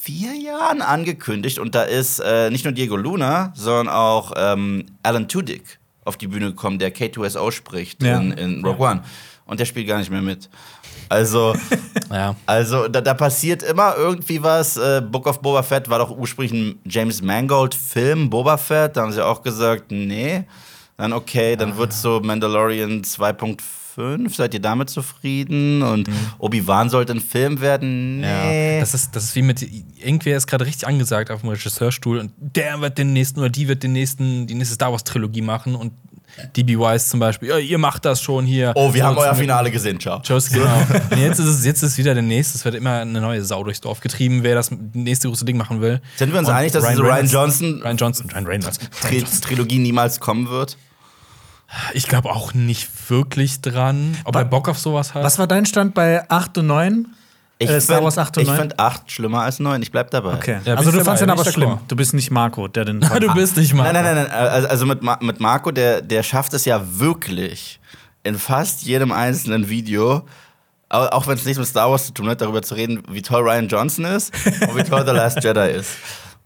[0.06, 5.26] vier Jahren angekündigt und da ist äh, nicht nur Diego Luna, sondern auch ähm, Alan
[5.26, 8.18] Tudyk auf die Bühne gekommen, der K2SO spricht Ja.
[8.20, 9.02] in, in Rogue One.
[9.46, 10.48] Und der spielt gar nicht mehr mit.
[11.08, 11.56] Also,
[12.12, 12.36] ja.
[12.46, 14.76] also da, da passiert immer irgendwie was.
[14.76, 18.96] Äh, Book of Boba Fett war doch ursprünglich ein James Mangold-Film, Boba Fett.
[18.96, 20.44] Da haben sie auch gesagt, nee.
[20.96, 23.58] Dann okay, dann wird so Mandalorian 2.5.
[24.28, 25.82] Seid ihr damit zufrieden?
[25.82, 28.20] Und Obi-Wan sollte ein Film werden?
[28.20, 28.74] Nee.
[28.74, 32.18] Ja, das ist, das ist wie mit, irgendwer ist gerade richtig angesagt auf dem Regisseurstuhl
[32.18, 35.42] und der wird den nächsten oder die wird den nächsten, die nächste Star Wars Trilogie
[35.42, 35.92] machen und
[36.54, 38.72] DB Wise zum Beispiel, ja, ihr macht das schon hier.
[38.74, 40.20] oh, wir haben Jones euer Finale gesehen, ciao.
[40.22, 40.66] Jones, genau.
[41.10, 42.58] und jetzt ist es jetzt ist wieder der nächste.
[42.58, 45.80] Es wird immer eine neue Sau durchs Dorf getrieben, wer das nächste große Ding machen
[45.80, 46.00] will.
[46.16, 48.78] Sind wir uns Und einig, dass diese Ryan Reynolds- Johnson Ryan Johnson, Ryan Reynolds.
[49.00, 50.76] Tri Trilogie niemals kommen wird?
[51.94, 54.16] Ich glaube auch nicht wirklich dran.
[54.24, 55.22] Ob er Bock auf sowas hat.
[55.24, 57.06] Was war dein Stand bei 8 und 9?
[57.58, 58.58] Ich Äh, Star Wars 8 und Ich 9?
[58.58, 59.80] finde 8 schlimmer als 9.
[59.82, 60.34] Ich bleib dabei.
[60.34, 60.58] Okay.
[60.64, 61.78] Ja, also du fandst ihn aber schlimm.
[61.88, 63.00] Du bist nicht Marco, der den.
[63.20, 63.84] du bist nicht mal.
[63.92, 64.30] Nein, nein, nein, nein.
[64.48, 67.80] Also also mit, Ma mit Marco, der, der schafft es ja wirklich
[68.24, 70.26] in fast jedem einzelnen Video,
[70.90, 73.22] au- auch wenn es nichts mit Star Wars zu tun hat, darüber zu reden, wie
[73.22, 74.34] toll Ryan Johnson ist
[74.68, 75.90] und wie toll The Last Jedi ist.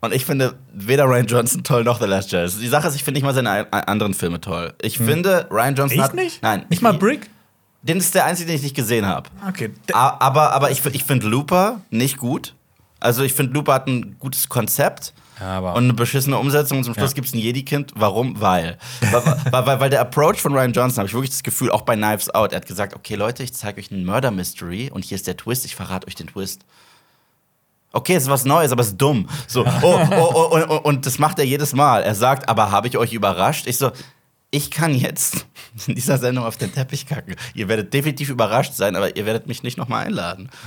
[0.03, 2.51] Und ich finde weder Ryan Johnson toll noch The Last Jedi.
[2.61, 4.73] Die Sache ist, ich finde nicht mal seine anderen Filme toll.
[4.81, 6.15] Ich finde, Ryan Johnson Echt hat.
[6.15, 6.43] nicht?
[6.43, 6.61] Nein.
[6.71, 7.29] Nicht ich- mal Brick?
[7.83, 9.29] Den ist der einzige, den ich nicht gesehen habe.
[9.49, 9.71] Okay.
[9.93, 12.55] Aber, aber ich, ich finde Looper nicht gut.
[12.99, 15.15] Also ich finde, Looper hat ein gutes Konzept.
[15.43, 17.15] Aber- und eine beschissene Umsetzung und zum Schluss Ja.
[17.15, 17.93] gibt es ein Jedi-Kind.
[17.97, 18.39] Warum?
[18.41, 18.77] Weil.
[19.11, 19.81] weil, weil, weil.
[19.81, 22.53] weil der Approach von Ryan Johnson, habe ich wirklich das Gefühl, auch bei Knives Out,
[22.53, 25.65] er hat gesagt, okay Leute, ich zeige euch einen Murder-Mystery und hier ist der Twist,
[25.65, 26.63] ich verrate euch den Twist.
[27.92, 29.29] Okay, es ist was Neues, aber es ist dumm.
[29.46, 32.03] So, oh, oh, oh, und, und, und das macht er jedes Mal.
[32.03, 33.66] Er sagt, aber habe ich euch überrascht?
[33.66, 33.90] Ich so,
[34.50, 35.46] ich kann jetzt
[35.87, 37.37] in dieser Sendung auf den Teppich kacken.
[37.55, 40.50] Ihr werdet definitiv überrascht sein, aber ihr werdet mich nicht nochmal einladen.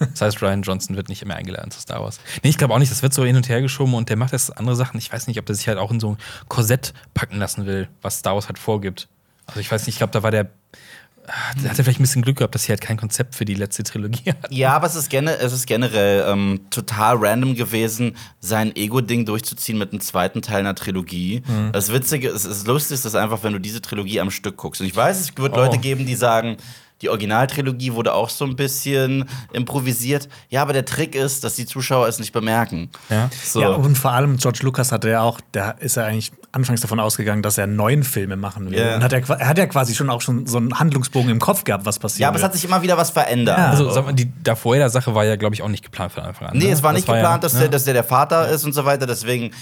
[0.00, 2.18] Das heißt, Ryan Johnson wird nicht mehr eingeladen zu Star Wars.
[2.42, 4.32] Nee, ich glaube auch nicht, das wird so hin und her geschoben und der macht
[4.32, 4.98] jetzt andere Sachen.
[4.98, 7.88] Ich weiß nicht, ob der sich halt auch in so ein Korsett packen lassen will,
[8.02, 9.08] was Star Wars halt vorgibt.
[9.46, 10.50] Also ich weiß nicht, ich glaube, da war der.
[11.28, 13.82] Hat er vielleicht ein bisschen Glück gehabt, dass sie halt kein Konzept für die letzte
[13.82, 14.50] Trilogie hat.
[14.52, 19.78] Ja, aber es ist, gene es ist generell ähm, total random gewesen, sein Ego-Ding durchzuziehen
[19.78, 21.42] mit einem zweiten Teil einer Trilogie.
[21.72, 24.80] Das Witzige, es ist lustig, ist einfach, wenn du diese Trilogie am Stück guckst.
[24.80, 25.56] Und ich weiß, es wird Oh.
[25.56, 26.56] Leute geben, die sagen,
[27.02, 30.28] die Originaltrilogie wurde auch so ein bisschen improvisiert.
[30.48, 32.90] Ja, aber der Trick ist, dass die Zuschauer es nicht bemerken.
[33.08, 33.30] Ja.
[33.44, 33.60] So.
[33.60, 36.98] Ja, und vor allem George Lucas hatte ja auch, der ist ja eigentlich anfangs davon
[36.98, 38.78] ausgegangen, dass er neun Filme machen will.
[38.78, 38.96] Ja.
[38.96, 41.64] Und hat er, er hat ja quasi schon auch schon so einen Handlungsbogen im Kopf
[41.64, 42.20] gehabt, was passiert.
[42.20, 43.58] Ja, aber es hat sich immer wieder was verändert.
[43.58, 43.70] Ja.
[43.70, 46.24] Also sag mal, die davor der Sache war ja, glaube ich, auch nicht geplant von
[46.24, 46.58] Anfang an.
[46.58, 46.70] Nee, ne?
[46.72, 47.60] es war Das nicht geplant, ja, dass, ne?
[47.60, 49.06] der, dass der der Vater ist und so weiter.
[49.06, 49.52] Deswegen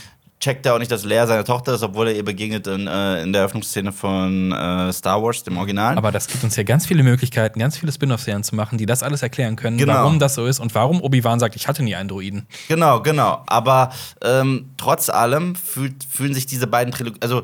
[0.40, 3.22] checkt er auch nicht, dass Lea seine Tochter ist, obwohl er ihr begegnet in, äh,
[3.22, 5.96] in der Eröffnungsszene von äh, Star Wars, dem Original.
[5.96, 9.02] Aber das gibt uns ja ganz viele Möglichkeiten, ganz viele Spin-off-Serien zu machen, die das
[9.02, 9.94] alles erklären können, Genau.
[9.94, 12.46] warum das so ist und warum Obi-Wan sagt, ich hatte nie einen Druiden.
[12.68, 13.42] Genau, genau.
[13.46, 13.90] Aber
[14.22, 17.42] ähm, trotz allem fühlt, fühlen sich diese beiden Trilogien, also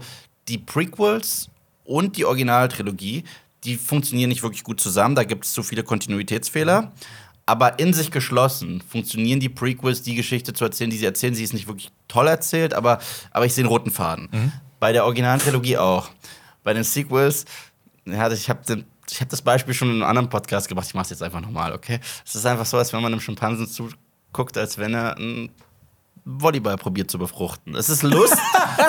[0.49, 1.49] die Prequels
[1.85, 3.25] und die Originaltrilogie,
[3.65, 5.15] die funktionieren nicht wirklich gut zusammen.
[5.15, 6.93] Da gibt es zu viele Kontinuitätsfehler.
[7.45, 11.35] Aber in sich geschlossen funktionieren die Prequels, die Geschichte zu erzählen, die sie erzählen.
[11.35, 13.01] Sie ist nicht wirklich toll erzählt, aber,
[13.31, 14.29] aber ich sehe einen roten Faden.
[14.79, 16.09] Bei der Originaltrilogie auch.
[16.63, 17.45] Bei den Sequels,
[18.05, 18.61] ja, ich habe
[19.11, 20.87] ich hab das Beispiel schon in einem anderen Podcast gemacht.
[20.87, 21.99] Ich mache es jetzt einfach nochmal, okay?
[22.25, 25.51] Es ist einfach so, als wenn man einem Schimpansen zuguckt, als wenn er einen
[26.25, 27.75] Volleyball probiert zu befruchten.
[27.75, 28.39] Es ist lustig.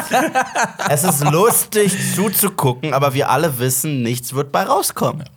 [0.89, 5.27] es ist lustig zuzugucken, aber wir alle wissen, nichts wird bei rauskommen.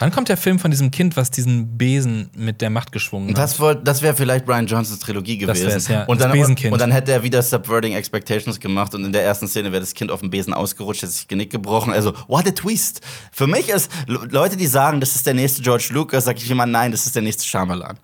[0.00, 3.38] Wann kommt der Film von diesem Kind, was diesen Besen mit der Macht geschwungen hat?
[3.38, 5.72] das, woll- das wäre vielleicht Brian Johnsons Trilogie Das gewesen.
[5.72, 6.04] wär's, ja.
[6.04, 6.72] und, Das dann, Besenkind.
[6.72, 9.94] und dann hätte er wieder Subverting Expectations gemacht und in der ersten Szene wäre das
[9.94, 11.92] Kind auf dem Besen ausgerutscht, hätte sich das Genick gebrochen.
[11.92, 13.00] Also, what a twist.
[13.32, 16.48] Für mich ist, Le- Leute, die sagen, das ist der nächste George Lucas, sage ich
[16.48, 17.98] immer, nein, das ist der nächste Shyamalan.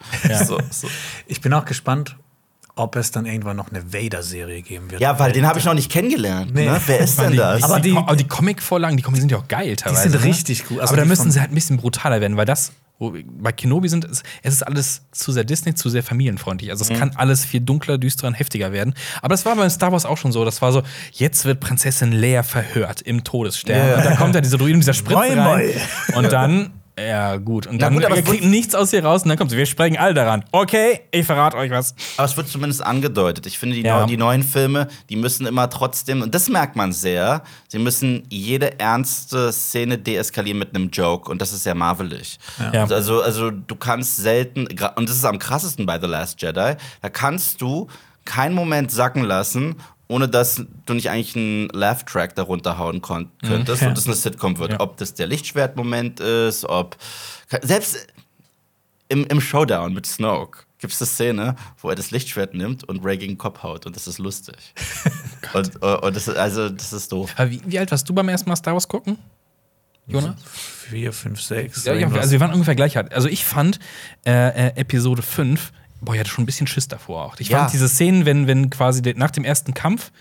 [0.47, 0.89] So, so.
[1.29, 2.17] Ich bin auch gespannt,
[2.77, 5.01] ob es dann irgendwann noch eine Vader-Serie geben wird.
[5.01, 6.53] Ja, weil den habe ich noch nicht kennengelernt.
[6.55, 6.67] Nee.
[6.67, 6.81] Ne?
[6.87, 7.63] Wer ist denn die, das?
[7.63, 10.11] Aber die, die- die Comic-Vorlagen, die Comics sind ja auch geil teilweise.
[10.11, 10.27] sind ne?
[10.27, 10.81] richtig gut.
[10.81, 13.53] Also aber da die müssen sie halt ein bisschen brutaler werden, weil das, wo bei
[13.53, 16.71] Kenobi sind, es, ist alles zu sehr Disney, zu sehr familienfreundlich.
[16.73, 16.97] Also es Mhm.
[16.97, 18.95] kann alles viel dunkler, düsterer und heftiger werden.
[19.23, 20.45] Aber das war bei Star Wars auch schon so.
[20.45, 20.83] Das war so,
[21.13, 23.77] jetzt wird Prinzessin Leia verhört im Todesstern.
[23.89, 23.97] Ja.
[23.99, 25.67] Und da kommt ja diese Druiden mit dieser Spritze Moin, rein.
[26.09, 26.17] moin.
[26.25, 27.67] Und dann, ja gut.
[27.67, 29.51] Und Na dann gut, aber wir es kriegen nichts aus hier raus und dann kommt
[29.51, 30.45] sie, wir sprechen alle daran.
[30.53, 31.95] Okay, ich verrate euch was.
[32.17, 33.47] Aber es wird zumindest angedeutet.
[33.47, 34.01] Ich finde, die, Ja.
[34.01, 38.23] neu- die neuen Filme, die müssen immer trotzdem, und das merkt man sehr, sie müssen
[38.31, 41.31] jede ernste Szene deeskalieren mit einem Joke.
[41.31, 42.39] Und das ist sehr marvelig.
[42.73, 42.85] Ja.
[42.85, 47.09] Also, also du kannst selten, und das ist am krassesten bei The Last Jedi, da
[47.11, 47.89] kannst du
[48.25, 49.77] keinen Moment sacken lassen,
[50.09, 53.89] ohne dass du nicht eigentlich einen Laugh-Track darunter hauen kon- könntest Ja.
[53.89, 54.73] und es eine Sitcom wird.
[54.73, 54.81] Ja.
[54.81, 56.97] Ob das der Lichtschwert-Moment ist, ob.
[57.63, 58.07] Selbst
[59.09, 63.05] im, im Showdown mit Snoke gibt es eine Szene, wo er das Lichtschwert nimmt und
[63.05, 64.57] Ray gegen den Kopf haut und das ist lustig.
[65.55, 67.33] und und das, ist- also, das ist doof.
[67.37, 69.17] Aber wie, wie alt warst du beim ersten Mal Star Wars gucken?
[70.07, 70.35] Jonas?
[70.45, 71.85] Vier, fünf, sechs.
[71.87, 73.15] Ja, also wir waren ungefähr gleich alt.
[73.15, 73.79] Also ich fand
[74.27, 74.33] äh,
[74.69, 75.73] äh, Episode 5,
[76.05, 77.37] boah, ich hatte schon ein bisschen Schiss davor auch.
[77.39, 77.59] Ich Ja.
[77.61, 80.13] fand diese Szenen, wenn, wenn quasi nach dem ersten Kampf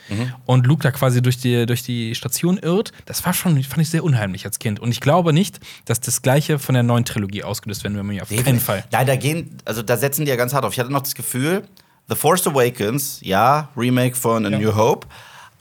[0.45, 3.89] und Luke da quasi durch die, durch die Station irrt, das war schon, fand ich
[3.89, 4.79] sehr unheimlich als Kind.
[4.79, 8.21] Und ich glaube nicht, dass das Gleiche von der neuen Trilogie ausgelöst werden wird.
[8.21, 8.83] Auf keinen Fall.
[8.91, 10.73] Nein, da gehen, also da setzen die ja ganz hart auf.
[10.73, 11.63] Ich hatte noch das Gefühl,
[12.09, 14.57] The Force Awakens, ja, Remake von A Ja.
[14.59, 15.07] New Hope,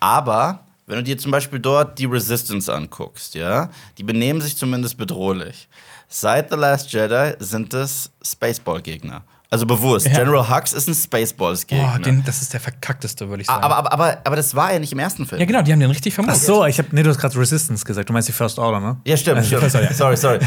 [0.00, 4.98] aber wenn du dir zum Beispiel dort die Resistance anguckst, ja, die benehmen sich zumindest
[4.98, 5.68] bedrohlich.
[6.08, 9.22] Seit The Last Jedi sind es Spaceball-Gegner.
[9.52, 10.06] Also bewusst.
[10.06, 10.14] Ja.
[10.14, 11.98] General Hux ist ein Spaceballs-Gegner.
[11.98, 13.62] Boah, den, das ist der verkackteste, würde ich sagen.
[13.62, 15.38] aber, aber, aber, aber das war ja nicht im ersten Film.
[15.38, 16.42] ja, genau, die haben den richtig Ach vermutet.
[16.42, 18.08] so, ich hab, nee, du hast gerade Resistance gesagt.
[18.08, 18.96] Du meinst die First Order, ne?
[19.04, 19.36] Ja, stimmt.
[19.36, 19.94] Also, stimmt.
[19.94, 20.38] Sorry, sorry.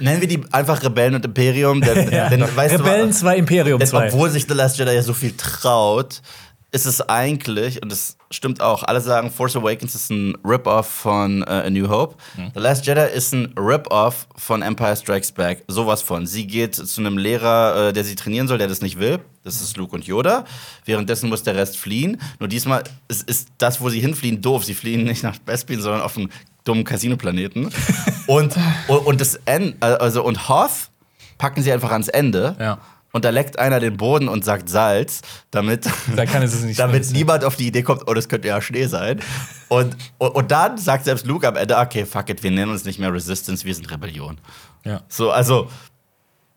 [0.00, 3.88] Nennen wir die einfach Rebellen und Imperium, denn, denn weißt Rebellen du, 2, Imperium denn
[3.88, 4.06] 2.
[4.06, 6.22] obwohl sich The Last Jedi ja so viel traut,
[6.72, 11.42] ist es eigentlich, und das stimmt auch, alle sagen, Force Awakens ist ein Rip-Off von
[11.42, 12.16] äh, A New Hope.
[12.54, 15.62] The Last Jedi ist ein Rip-Off von Empire Strikes Back.
[15.68, 16.26] Sowas von.
[16.26, 19.20] Sie geht zu einem Lehrer, äh, der sie trainieren soll, der das nicht will.
[19.44, 20.44] Das ist Luke und Yoda.
[20.84, 22.20] Währenddessen muss der Rest fliehen.
[22.40, 24.64] Nur diesmal ist, ist das, wo sie hinfliehen, doof.
[24.64, 26.30] Sie fliehen nicht nach Bespin, sondern auf einen
[26.64, 27.70] dummen Casino-Planeten.
[28.26, 28.56] und,
[28.88, 30.90] und, und das End, also und Hoth
[31.38, 32.56] packen sie einfach ans Ende.
[32.58, 32.78] Ja.
[33.16, 36.78] Und da leckt einer den Boden und sagt Salz, damit, Da kann es es nicht
[36.78, 39.20] damit niemand auf die Idee kommt, oh, das könnte ja Schnee sein.
[39.68, 42.84] Und, und, und dann sagt selbst Luke am Ende, okay, fuck it, wir nennen uns
[42.84, 44.36] nicht mehr Resistance, wir sind Rebellion.
[44.84, 45.00] Ja.
[45.08, 45.70] So, also,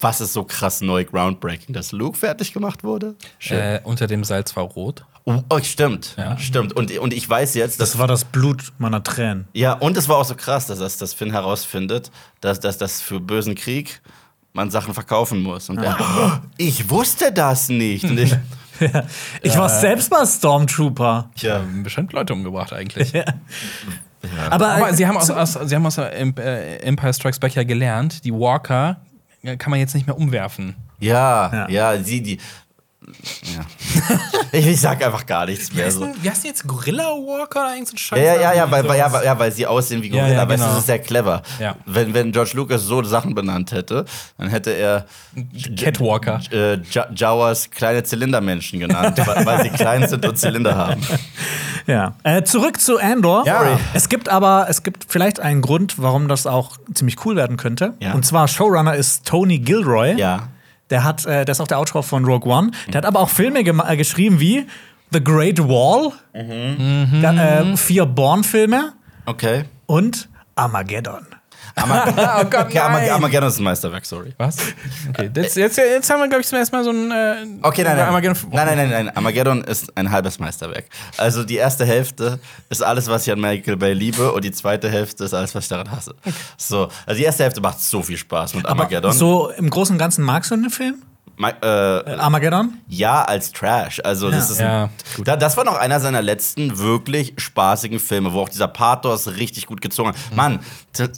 [0.01, 3.15] was ist so krass neu, groundbreaking, dass Luke fertig gemacht wurde?
[3.47, 5.05] Äh, unter dem Salz war rot.
[5.23, 6.37] Oh, oh, stimmt, Ja.
[6.37, 6.73] stimmt.
[6.73, 9.47] Und, und ich weiß jetzt, dass Das war das Blut meiner Tränen.
[9.53, 12.99] Ja, und es war auch so krass, dass, das, dass Finn herausfindet, dass, dass, dass
[12.99, 14.01] für bösen Krieg
[14.53, 15.69] man Sachen verkaufen muss.
[15.69, 18.03] Und er, oh, ich wusste das nicht.
[18.05, 18.35] Und ich,
[19.41, 21.29] Ich war selbst mal Stormtrooper.
[21.35, 23.13] tja, Bestimmt Leute umgebracht eigentlich.
[24.49, 27.39] Aber, Aber äh, sie haben aus, aus, sie haben aus der Em- äh, Empire Strikes
[27.39, 28.97] Back ja gelernt, die Walker
[29.43, 30.75] äh, kann man jetzt nicht mehr umwerfen.
[30.99, 31.69] ja, Ja.
[31.69, 32.37] ja, sie, die.
[33.55, 34.17] Ja.
[34.51, 35.89] ich, ich sag einfach gar nichts mehr.
[35.91, 36.07] So.
[36.21, 38.19] wie heißt denn jetzt Gorilla Walker oder irgend so ein Scheiß?
[38.19, 40.41] Ja, ja, ja, ja, weil, weil, ja, weil, ja, weil sie aussehen wie Ja, Gorilla.
[40.43, 40.67] ja, weißt du, genau.
[40.69, 41.41] das ist sehr clever.
[41.59, 41.75] Ja.
[41.85, 44.05] Wenn, wenn George Lucas so Sachen benannt hätte,
[44.37, 45.05] dann hätte er
[45.77, 46.39] Catwalker.
[46.51, 51.01] äh, Ja- Jawas kleine Zylindermenschen genannt, weil, weil sie klein sind und Zylinder haben.
[51.87, 52.13] Ja.
[52.21, 53.47] Äh, zurück zu Andor.
[53.47, 53.79] Ja.
[53.95, 57.93] Es gibt aber, es gibt vielleicht einen Grund, warum das auch ziemlich cool werden könnte.
[57.99, 58.13] Ja.
[58.13, 60.13] Und zwar Showrunner ist Tony Gilroy.
[60.15, 60.49] Ja.
[60.89, 62.71] Der hat, äh, der ist auch der Autor von Rogue One.
[62.87, 64.65] Der hat aber auch Filme äh, geschrieben wie
[65.11, 67.21] The Great Wall, Mhm.
[67.21, 68.93] dann, äh, vier Bourne-Filme
[69.25, 69.63] Okay.
[69.87, 71.25] und Armageddon.
[71.81, 72.05] Arma
[72.41, 73.09] Oh Gott, okay, Arma nein.
[73.11, 74.33] Armageddon ist ein Meisterwerk, sorry.
[74.37, 74.57] Was?
[75.09, 77.11] Okay, jetzt, jetzt, jetzt haben wir, glaube ich, zum ersten Mal so ein.
[77.11, 78.07] Äh, Okay, nein, nein.
[78.07, 79.09] Armageddon- Nein, nein, nein, nein.
[79.17, 80.85] Armageddon ist ein halbes Meisterwerk.
[81.17, 82.39] Also die erste Hälfte
[82.69, 85.63] ist alles, was ich an Michael Bay liebe, und die zweite Hälfte ist alles, was
[85.65, 86.15] ich daran hasse.
[86.57, 89.11] So, also die erste Hälfte macht so viel Spaß mit Armageddon.
[89.11, 91.01] So im Großen und Ganzen magst du den Film?
[91.41, 92.73] Ma äh, Armageddon?
[92.89, 94.01] ja, als Trash.
[94.03, 94.85] Also das Ja.
[94.85, 98.67] ist Ja, da, das war noch einer seiner letzten wirklich spaßigen Filme, wo auch dieser
[98.67, 100.15] Pathos richtig gut gezogen hat.
[100.35, 100.59] Mann,
[100.97, 101.11] das-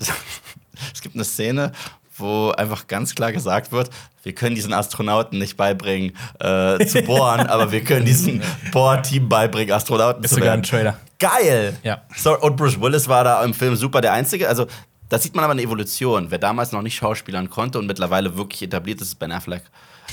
[0.93, 1.71] es gibt eine Szene,
[2.17, 3.89] wo einfach ganz klar gesagt wird,
[4.21, 9.73] wir können diesen Astronauten nicht beibringen äh, zu bohren, aber wir können diesem Bohrteam beibringen,
[9.73, 10.69] Astronauten Ist zu sogar ein werden.
[10.69, 10.99] Trailer.
[11.17, 11.75] Geil!
[11.81, 12.03] Ja.
[12.15, 14.47] So, und Bruce Willis war da im Film super der Einzige.
[14.47, 14.67] Also,
[15.09, 16.27] da sieht man aber eine Evolution.
[16.29, 19.63] Wer damals noch nicht schauspielern konnte und mittlerweile wirklich etabliert ist, ist Ben Affleck.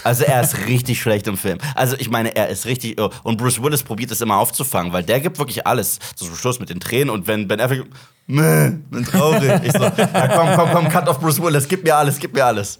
[0.08, 1.58] Also, er ist richtig schlecht im Film.
[1.74, 3.00] Also, ich meine, er ist richtig.
[3.00, 5.98] oh, Und Bruce Willis probiert es immer aufzufangen, weil der gibt wirklich alles.
[6.16, 7.84] So zum Schluss mit den Tränen und wenn Ben Affleck.
[8.26, 9.50] Meh, bin traurig.
[9.64, 12.44] Ich so, ja, komm, komm, komm, cut auf Bruce Willis, gib mir alles, gib mir
[12.44, 12.78] alles.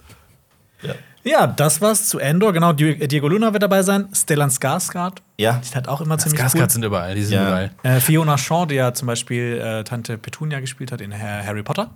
[1.25, 2.53] Ja, das war's zu Endor.
[2.53, 4.09] Genau, Di- Diego Luna wird dabei sein.
[4.15, 5.19] Stellan Skarsgård.
[5.37, 5.61] Ja.
[5.63, 6.71] Die hat auch immer ziemlich Skarsgård gut.
[6.71, 7.47] sind überall, die sind Ja.
[7.49, 7.71] überall.
[7.83, 11.63] Äh, Fiona Shaw, die ja zum Beispiel äh, Tante Petunia gespielt hat in Ha- Harry
[11.63, 11.91] Potter.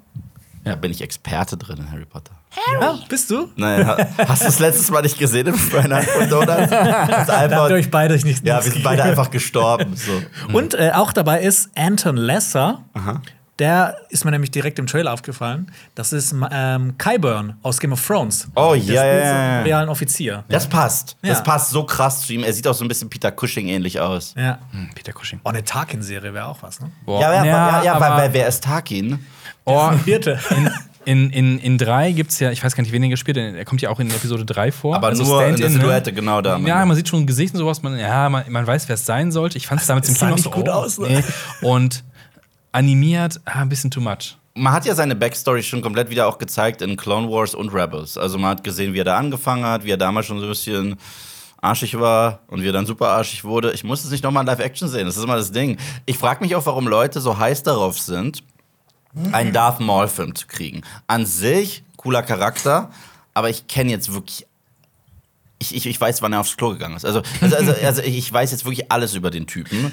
[0.65, 2.33] Ja, bin ich Experte drin in Harry Potter.
[2.81, 3.49] Ja, bist du?
[3.57, 3.97] Nein, ha-
[4.29, 6.71] hast du es letztes Mal nicht gesehen im Friday Night von Donuts?
[6.71, 9.97] Das einfach, euch beide nicht ja, wir sind beide einfach gestorben.
[9.97, 10.23] So.
[10.57, 12.83] Und äh, auch dabei ist Anton Lesser.
[13.59, 15.71] Der ist mir nämlich direkt im Trailer aufgefallen.
[15.95, 18.49] Das ist ähm, Kyburn aus Game of Thrones.
[18.57, 19.63] Oh, ja, ja, ja.
[19.63, 20.43] realen Offizier.
[20.49, 21.17] Das passt.
[21.23, 21.45] Das Ja.
[21.45, 22.45] passt so krass zu ihm.
[22.45, 24.35] Er sieht auch so ein bisschen Peter Cushing ähnlich aus.
[24.37, 24.59] Ja.
[24.73, 25.41] Hm, Peter Cushing.
[25.45, 26.91] Oh, eine Tarkin-Serie wäre auch was, ne?
[27.05, 27.21] Boah.
[27.21, 29.25] Ja, ja, ja, ja, weil, aber- weil wer ist Tarkin?
[29.65, 30.39] Oh, Vierte.
[31.05, 33.55] in, in, in drei gibt es ja, ich weiß gar nicht, wen er gespielt hat,
[33.55, 34.97] er kommt ja auch in Episode 3 vor.
[34.97, 36.59] Aber Also nur in der Stand-in, Silhouette, genau da.
[36.59, 39.33] Ja, man sieht schon Gesicht und sowas, man, ja, man, man weiß, wer es sein
[39.33, 39.59] sollte.
[39.59, 41.09] Ich fand es damals im Kino nicht so, gut oh, aus, ne?
[41.09, 41.67] Nee.
[41.67, 42.05] Und
[42.73, 44.37] animiert, ah, ein bisschen too much.
[44.55, 48.19] Man hat ja seine Backstory schon komplett wieder auch gezeigt in Clone Wars und Rebels.
[48.19, 50.51] Also man hat gesehen, wie er da angefangen hat, wie er damals schon so ein
[50.51, 50.97] bisschen
[51.63, 53.73] arschig war und wie er dann super arschig wurde.
[53.73, 55.79] Ich muss es nicht nochmal in Live-Action sehen, das ist immer das Ding.
[56.05, 58.43] Ich frage mich auch, warum Leute so heiß darauf sind,
[59.33, 60.83] einen Darth Maul-Film zu kriegen.
[61.07, 62.91] An sich, cooler Charakter,
[63.35, 64.47] aber ich kenne jetzt wirklich
[65.63, 67.05] ich, ich, ich weiß, wann er aufs Klo gegangen ist.
[67.05, 69.93] Also, also, also, also ich weiß jetzt wirklich alles über den Typen.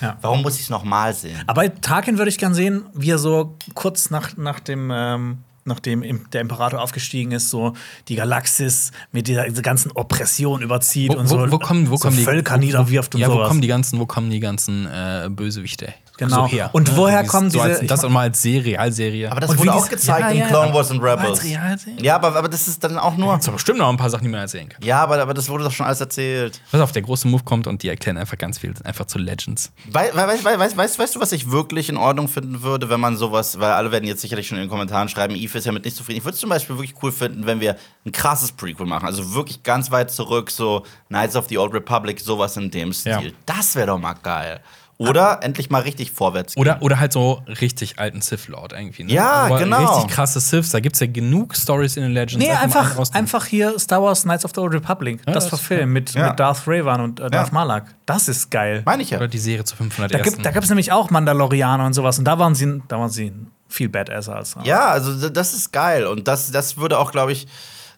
[0.00, 0.16] Ja.
[0.22, 1.40] Warum muss ich es nochmal sehen?
[1.46, 4.90] Aber Tarkin würde ich gern sehen, wie er so kurz nach, nach dem.
[4.90, 7.72] Ähm Nachdem der Imperator aufgestiegen ist, so
[8.08, 11.96] die Galaxis mit dieser, dieser ganzen Oppression überzieht Wo, und so, wo, wo kommen, wo
[11.96, 13.46] so kommen die Völker wo, niederwirft und ja, sowas.
[13.46, 16.46] wo kommen die ganzen, wo kommen die ganzen äh, Bösewichte Genau.
[16.46, 16.70] so her?
[16.72, 16.96] Und Ne?
[16.96, 19.30] woher kommen so diese- als, das auch mal als Serie, Realserie.
[19.30, 21.28] Aber das Und wurde auch gezeigt Ja, in ja, Clone Wars und Rebels.
[21.40, 22.02] als Realserie?
[22.02, 23.32] Ja, aber, aber das ist dann auch nur.
[23.34, 24.80] Aber bestimmt noch ein paar Sachen, die man erzählen kann.
[24.84, 26.60] Ja, aber, aber das wurde doch schon alles erzählt.
[26.70, 29.72] Pass auf, der große Move kommt und die erklären einfach ganz viel, einfach zu Legends.
[29.90, 32.88] Wei- wei- Weißt wei weißt- weißt- weißt du, was ich wirklich in Ordnung finden würde,
[32.90, 35.64] wenn man sowas, weil alle werden jetzt sicherlich schon in den Kommentaren schreiben, Eve ist
[35.64, 36.18] ja mit nicht zufrieden.
[36.18, 39.06] Ich würde es zum Beispiel wirklich cool finden, wenn wir ein krasses Prequel machen.
[39.06, 43.12] Also wirklich ganz weit zurück, so Knights of the Old Republic, sowas in dem Stil.
[43.12, 43.20] Ja.
[43.46, 44.60] Das wäre doch mal geil.
[44.96, 46.60] Oder endlich mal richtig vorwärts gehen.
[46.60, 49.04] Oder, oder halt so richtig alten Sith Lord irgendwie.
[49.04, 49.12] Ne?
[49.12, 49.84] Ja, Aber genau.
[49.96, 50.70] Richtig krasse Siths.
[50.70, 52.44] Da gibt es ja genug Stories in den Legends.
[52.44, 55.20] Nee, einfach, einfach hier Star Wars Knights of the Old Republic.
[55.26, 56.28] das das- verfilmen mit, Ja.
[56.28, 57.54] mit Darth Ravan und äh, Darth Ja.
[57.54, 57.94] Malak.
[58.06, 58.82] Das ist geil.
[58.84, 59.18] Meine ich ja.
[59.18, 62.18] Oder die Serie zu 500 Da, gibt, da gab es nämlich auch Mandalorianer und sowas.
[62.18, 63.32] Und da waren sie, da waren sie
[63.68, 64.54] viel badasser als.
[64.62, 66.06] Ja, also das ist geil.
[66.06, 67.48] Und das, das würde auch, glaube ich,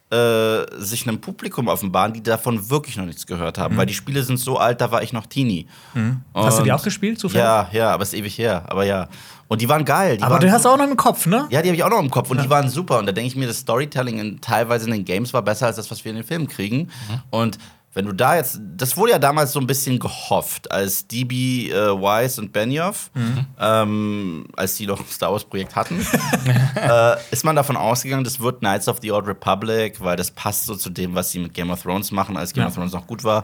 [0.09, 3.75] äh, sich einem Publikum offenbaren, die davon wirklich noch nichts gehört haben.
[3.75, 5.67] Weil die Spiele sind so alt, da war ich noch Teenie.
[5.93, 6.21] Mhm.
[6.33, 7.43] Hast du die auch gespielt, zufällig?
[7.43, 8.63] Ja, ja, aber ist ewig her.
[8.67, 9.09] Aber ja.
[9.49, 10.17] Und die waren geil.
[10.17, 11.47] Die Aber waren du hast auch noch im Kopf, ne?
[11.49, 12.99] Ja, die habe ich auch noch im Kopf und die waren super.
[12.99, 15.77] Und da denke ich mir, das Storytelling in, teilweise in den Games war besser als
[15.77, 16.77] das, was wir in den Filmen kriegen.
[16.77, 17.21] Mhm.
[17.29, 17.57] Und
[17.97, 21.73] wenn du da jetzt, das wurde ja damals so ein bisschen gehofft, als DB äh,
[21.99, 23.45] Wise und Benioff, Mhm.
[23.59, 25.99] ähm, als die noch ein Star Wars Projekt hatten,
[26.75, 30.67] äh, ist man davon ausgegangen, das wird Knights of the Old Republic, weil das passt
[30.67, 32.67] so zu dem, was sie mit Game of Thrones machen, als Game Ja.
[32.67, 33.43] of Thrones noch gut war.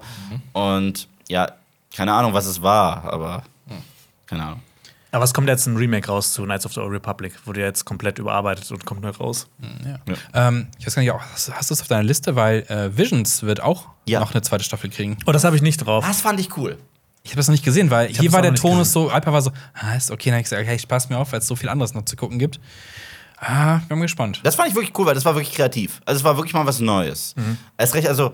[0.52, 1.52] Und ja,
[1.96, 3.42] keine Ahnung, was es war, aber
[4.28, 4.60] keine Ahnung.
[5.14, 7.34] Aber es kommt jetzt ein Remake raus zu Knights of the Old Republic.
[7.46, 9.48] Wurde ja jetzt komplett überarbeitet und kommt neu raus.
[9.86, 10.00] Ja.
[10.48, 12.36] Ähm, ich weiß gar nicht, hast, hast du es auf deiner Liste?
[12.36, 14.20] Weil äh, Visions wird auch Ja.
[14.20, 15.18] noch eine zweite Staffel kriegen.
[15.28, 16.04] Oh, das habe ich nicht drauf.
[16.06, 16.78] Das fand ich cool.
[17.22, 19.52] Ich habe das noch nicht gesehen, weil hier war der Tonus so, Alper war so,
[19.76, 21.56] ah, ist okay, dann hab ich gesagt, okay, ich passe mir auf, weil es so
[21.56, 22.60] viel anderes noch zu gucken gibt.
[23.40, 24.40] Ah, bin gespannt.
[24.44, 26.02] Das fand ich wirklich cool, weil das war wirklich kreativ.
[26.06, 27.36] Also es war wirklich mal was Neues.
[27.78, 28.34] Erst recht, also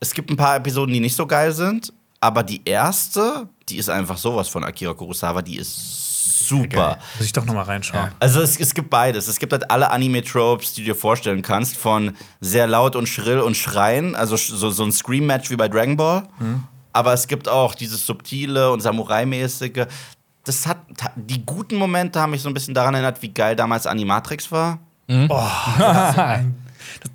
[0.00, 3.88] es gibt ein paar Episoden, die nicht so geil sind, aber die erste, die ist
[3.90, 6.98] einfach sowas von Akira Kurosawa, die ist super.
[7.18, 8.06] Muss ich doch noch mal reinschauen.
[8.06, 8.12] Ja.
[8.20, 9.28] Also es, es gibt beides.
[9.28, 13.40] Es gibt halt alle Anime-Tropes, die du dir vorstellen kannst, von sehr laut und schrill
[13.40, 16.24] und schreien, also so, so ein Scream-Match wie bei Dragon Ball.
[16.92, 19.86] Aber es gibt auch dieses subtile und Samurai-mäßige.
[20.44, 20.78] Das hat
[21.16, 24.78] die guten Momente haben mich so ein bisschen daran erinnert, wie geil damals Animatrix war.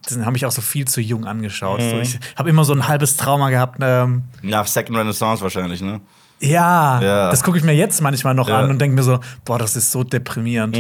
[0.09, 1.81] Den habe ich auch so viel zu jung angeschaut.
[1.81, 3.79] So, ich habe immer so ein halbes Trauma gehabt.
[3.81, 6.01] Ähm, Nach Second Renaissance wahrscheinlich, ne?
[6.39, 7.31] Ja, Ja.
[7.31, 8.59] das gucke ich mir jetzt manchmal noch Ja.
[8.59, 10.75] an und denke mir so, boah, das ist so deprimierend.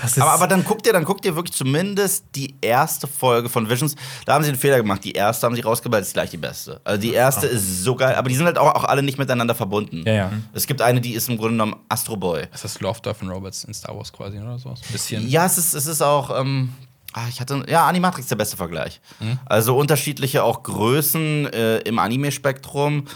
[0.00, 3.48] Das ist Aber, aber dann guckt ihr, dann guckt ihr wirklich zumindest die erste Folge
[3.48, 3.96] von Visions.
[4.26, 5.02] Da haben sie einen Fehler gemacht.
[5.04, 6.80] Die erste haben sie rausgeballt, ist gleich die beste.
[6.84, 9.54] Also die erste ist so geil, aber die sind halt auch, auch alle nicht miteinander
[9.54, 10.02] verbunden.
[10.06, 10.32] Ja, ja.
[10.52, 12.44] Es gibt eine, die ist im Grunde genommen Astro Boy.
[12.54, 14.68] Ist das Love, Death and Robots in Star Wars quasi oder so?
[14.70, 15.28] Ein bisschen.
[15.28, 16.38] Ja, es ist, es ist auch.
[16.40, 16.72] Ähm,
[17.12, 17.64] ah, ich hatte.
[17.68, 19.00] Ja, Animatrix ist der beste Vergleich.
[19.46, 23.06] Also unterschiedliche auch Größen äh, im Anime-Spektrum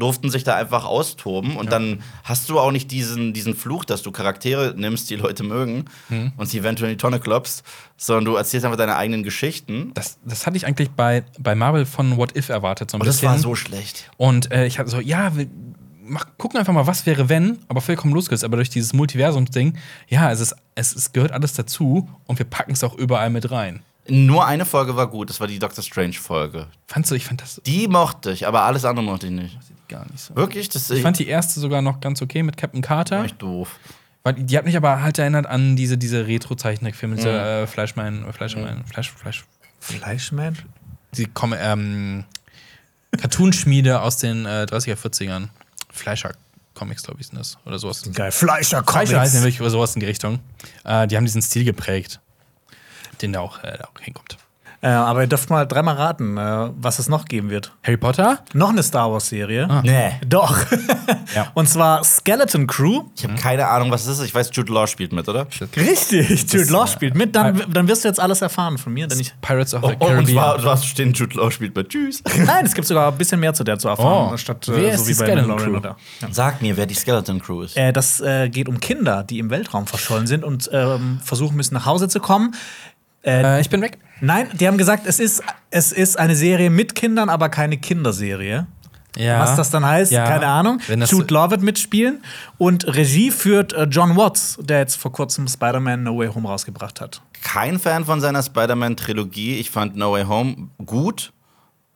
[0.00, 4.02] durften sich da einfach austoben und dann hast du auch nicht diesen, diesen Fluch, dass
[4.02, 5.84] du Charaktere nimmst, die Leute mögen
[6.36, 7.62] und sie eventuell in die Tonne klopfst,
[7.96, 9.92] sondern du erzählst einfach deine eigenen Geschichten.
[9.94, 13.06] Das, das hatte ich eigentlich bei, bei Marvel von What If erwartet, so ein Und
[13.06, 13.28] das bisschen.
[13.28, 14.10] war so schlecht.
[14.16, 15.46] Und äh, ich hatte so, ja, wir
[16.10, 18.44] mach, gucken einfach mal, was wäre, wenn, aber vollkommen losgelöst.
[18.44, 19.76] Aber durch dieses Multiversums-Ding,
[20.08, 23.50] ja, es, ist, es, es gehört alles dazu und wir packen es auch überall mit
[23.50, 23.80] rein.
[24.08, 26.66] Nur eine Folge war gut, das war die Doctor Strange-Folge.
[26.88, 29.58] Fandst du, ich fand das Die mochte ich, aber alles andere mochte ich nicht.
[29.90, 30.34] Gar nicht so.
[30.34, 30.68] Wirklich?
[30.70, 33.24] Das Ich fand die erste sogar noch ganz okay mit Captain Carter.
[33.24, 33.78] echt doof.
[34.22, 38.84] Weil die hat mich aber halt erinnert an diese, diese Retro-Zeichentrickfilme, diese äh, Fleischmann, Fleischmann,
[38.84, 39.44] Fleisch, Fleisch,
[39.80, 40.58] Fleischman?
[41.14, 42.24] die kommen, ähm,
[43.18, 45.48] Cartoonschmiede aus den äh, 30er, 40ern.
[45.90, 47.58] Fleischer-Comics, glaube ich, sind das.
[47.64, 48.02] Oder sowas.
[48.12, 48.30] Geil.
[48.30, 49.42] Fleischer Fleischer heißen ja Comics.
[49.42, 50.38] wirklich oder sowas in die Richtung.
[50.84, 52.20] Äh, die haben diesen Stil geprägt,
[53.22, 54.36] den da auch, äh, da auch hinkommt.
[54.82, 57.70] Äh, aber ihr dürft mal dreimal raten, äh, was es noch geben wird.
[57.82, 58.38] Harry Potter?
[58.54, 59.82] Noch eine Star Wars-Serie.
[59.84, 60.12] Nee.
[60.26, 60.56] Doch.
[61.34, 61.46] Ja.
[61.54, 63.04] Und zwar Skeleton Crew.
[63.16, 64.24] Ich habe keine Ahnung, was das ist.
[64.24, 65.46] Ich weiß, Jude Law spielt mit, oder?
[65.76, 67.36] Richtig, Jude Law äh, spielt mit.
[67.36, 69.06] Dann, dann wirst du jetzt alles erfahren von mir.
[69.06, 70.34] Denn ich, Pirates of Oh, the oh, und Caribbean.
[70.36, 71.88] zwar, du hast stehen, Jude Law spielt mit.
[71.90, 72.22] Tschüss.
[72.46, 74.36] nein, es gibt sogar ein bisschen mehr zu der zu erfahren, Oh.
[74.36, 75.76] statt Wer äh, ist so die wie bei Skeleton Crew?
[75.76, 75.96] oder.
[76.20, 76.28] Ja.
[76.32, 77.76] Sag mir, wer die Skeleton Crew ist.
[77.76, 81.74] Äh, das äh, geht um Kinder, die im Weltraum verschollen sind und ähm, versuchen müssen,
[81.74, 82.56] nach Hause zu kommen.
[83.24, 83.98] äh, ich bin weg.
[84.20, 88.66] Nein, die haben gesagt, es ist, es ist eine Serie mit Kindern, aber keine Kinderserie.
[89.16, 89.40] Ja.
[89.40, 90.24] Was das dann heißt, Ja.
[90.26, 90.78] keine Ahnung.
[90.88, 92.22] Jude Law wird mitspielen
[92.58, 97.00] und Regie führt äh, John Watts, der jetzt vor kurzem Spider-Man No Way Home rausgebracht
[97.00, 97.20] hat.
[97.42, 99.56] Kein Fan von seiner Spider-Man-Trilogie.
[99.58, 101.32] Ich fand No Way Home gut.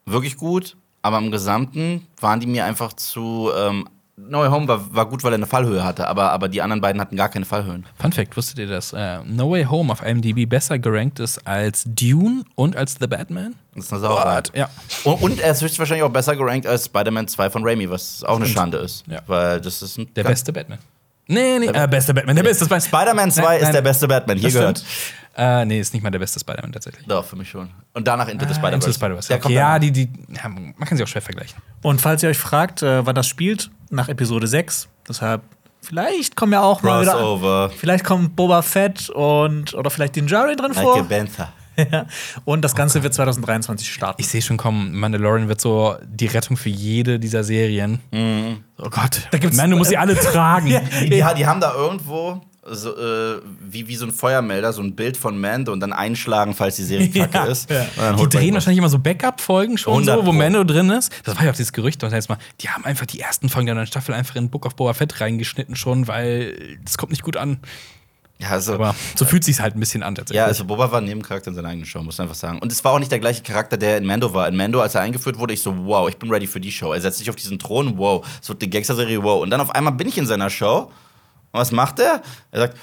[0.06, 0.76] Wirklich gut.
[1.02, 3.50] Aber im Gesamten waren die mir einfach zu.
[3.56, 6.06] Ähm, no Way Home war, war gut, weil er eine Fallhöhe hatte.
[6.06, 7.84] Aber, aber die anderen beiden hatten gar keine Fallhöhen.
[7.98, 11.84] Fun Fact, wusstet ihr, dass äh, No Way Home auf IMDb besser gerankt ist als
[11.86, 13.54] Dune und als The Batman?
[13.74, 14.42] Das ist eine Sauerei.
[14.54, 14.68] Ja.
[15.04, 18.36] Und, und er ist höchstwahrscheinlich auch besser gerankt als Spider-Man 2 von Raimi, was auch
[18.36, 19.04] eine Schande ist.
[19.08, 19.20] Ja.
[19.26, 20.78] Weil das ist Der beste Batman.
[21.26, 22.66] Nee, nee, äh, beste Batman, der beste.
[22.66, 23.72] Spider-Man 2 Nein, ist nein.
[23.72, 24.36] der beste Batman.
[24.36, 24.78] Hier Das gehört.
[24.78, 25.23] stimmt.
[25.36, 27.06] Äh, nee, ist nicht mal der beste Spider-Man tatsächlich.
[27.06, 27.70] Doch, für mich schon.
[27.92, 28.74] Und danach Into the Ah, Spider-Verse.
[28.74, 29.28] Into the Spider-Verse.
[29.28, 29.80] Der Okay, kommt ja, danach.
[29.80, 31.56] die, die, ja, man kann sie auch schwer vergleichen.
[31.82, 35.42] Und falls ihr euch fragt, äh, wann das spielt, nach Episode 6, deshalb
[35.82, 37.12] vielleicht kommen ja auch mal wieder.
[37.12, 37.70] Crossover.
[37.76, 41.02] Vielleicht kommt Boba Fett und oder vielleicht Din Djarin drin Like a vor.
[41.04, 41.52] Banther.
[42.44, 44.20] Und das Ganze wird 2023 starten.
[44.22, 47.98] Ich sehe schon kommen, Mandalorian wird so die Rettung für jede dieser Serien.
[48.78, 50.68] Oh Gott, da gibt's- Man, du musst sie alle tragen.
[50.68, 50.80] Ja.
[51.02, 55.16] Die, die haben da irgendwo so, äh, wie, wie so ein Feuermelder, so ein Bild
[55.16, 57.70] von Mando und dann einschlagen, falls die Serie kacke Ja, ist.
[57.70, 58.12] ja.
[58.14, 60.32] Die drehen wahrscheinlich immer so Backup-Folgen schon 100 so, wo.
[60.32, 61.12] Mando drin ist.
[61.24, 63.66] Das war ja auch dieses Gerücht, das heißt mal, die haben einfach die ersten Folgen
[63.66, 67.22] der neuen Staffel einfach in Book of Boba Fett reingeschnitten schon, weil das kommt nicht
[67.22, 67.58] gut an.
[68.40, 70.38] Ja, also, Aber so fühlt sich halt ein bisschen an tatsächlich.
[70.38, 72.58] ja, also Boba war ein Nebencharakter in seiner eigenen Show, muss man einfach sagen.
[72.58, 74.48] Und es war auch nicht der gleiche Charakter, der in Mando war.
[74.48, 76.92] In Mando, als er eingeführt wurde, ich so, wow, ich bin ready für die Show.
[76.92, 79.40] Er setzt sich auf diesen Thron, wow, es wird eine Gangster-Serie, wow.
[79.40, 80.90] Und dann auf einmal bin ich in seiner Show.
[81.54, 82.20] Und was macht er?
[82.50, 82.76] Er sagt,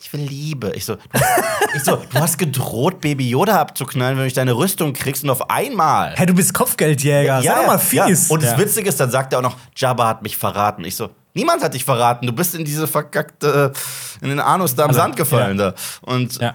[0.00, 0.72] ich will Liebe.
[0.76, 0.96] Ich so,
[1.74, 5.50] ich so, du hast gedroht, Baby Yoda abzuknallen, wenn du deine Rüstung kriegst und auf
[5.50, 6.12] einmal.
[6.16, 7.42] Hey, du bist Kopfgeldjäger.
[7.42, 8.30] Sei doch mal fies.
[8.30, 8.58] Und das Ja.
[8.58, 10.84] Witzige ist, dann sagt er auch noch, Jabba hat mich verraten.
[10.84, 12.26] Ich so, niemand hat dich verraten.
[12.26, 13.72] Du bist in diese verkackte,
[14.20, 15.74] in den Anus da am Sand gefallen da.
[16.02, 16.54] Und ja.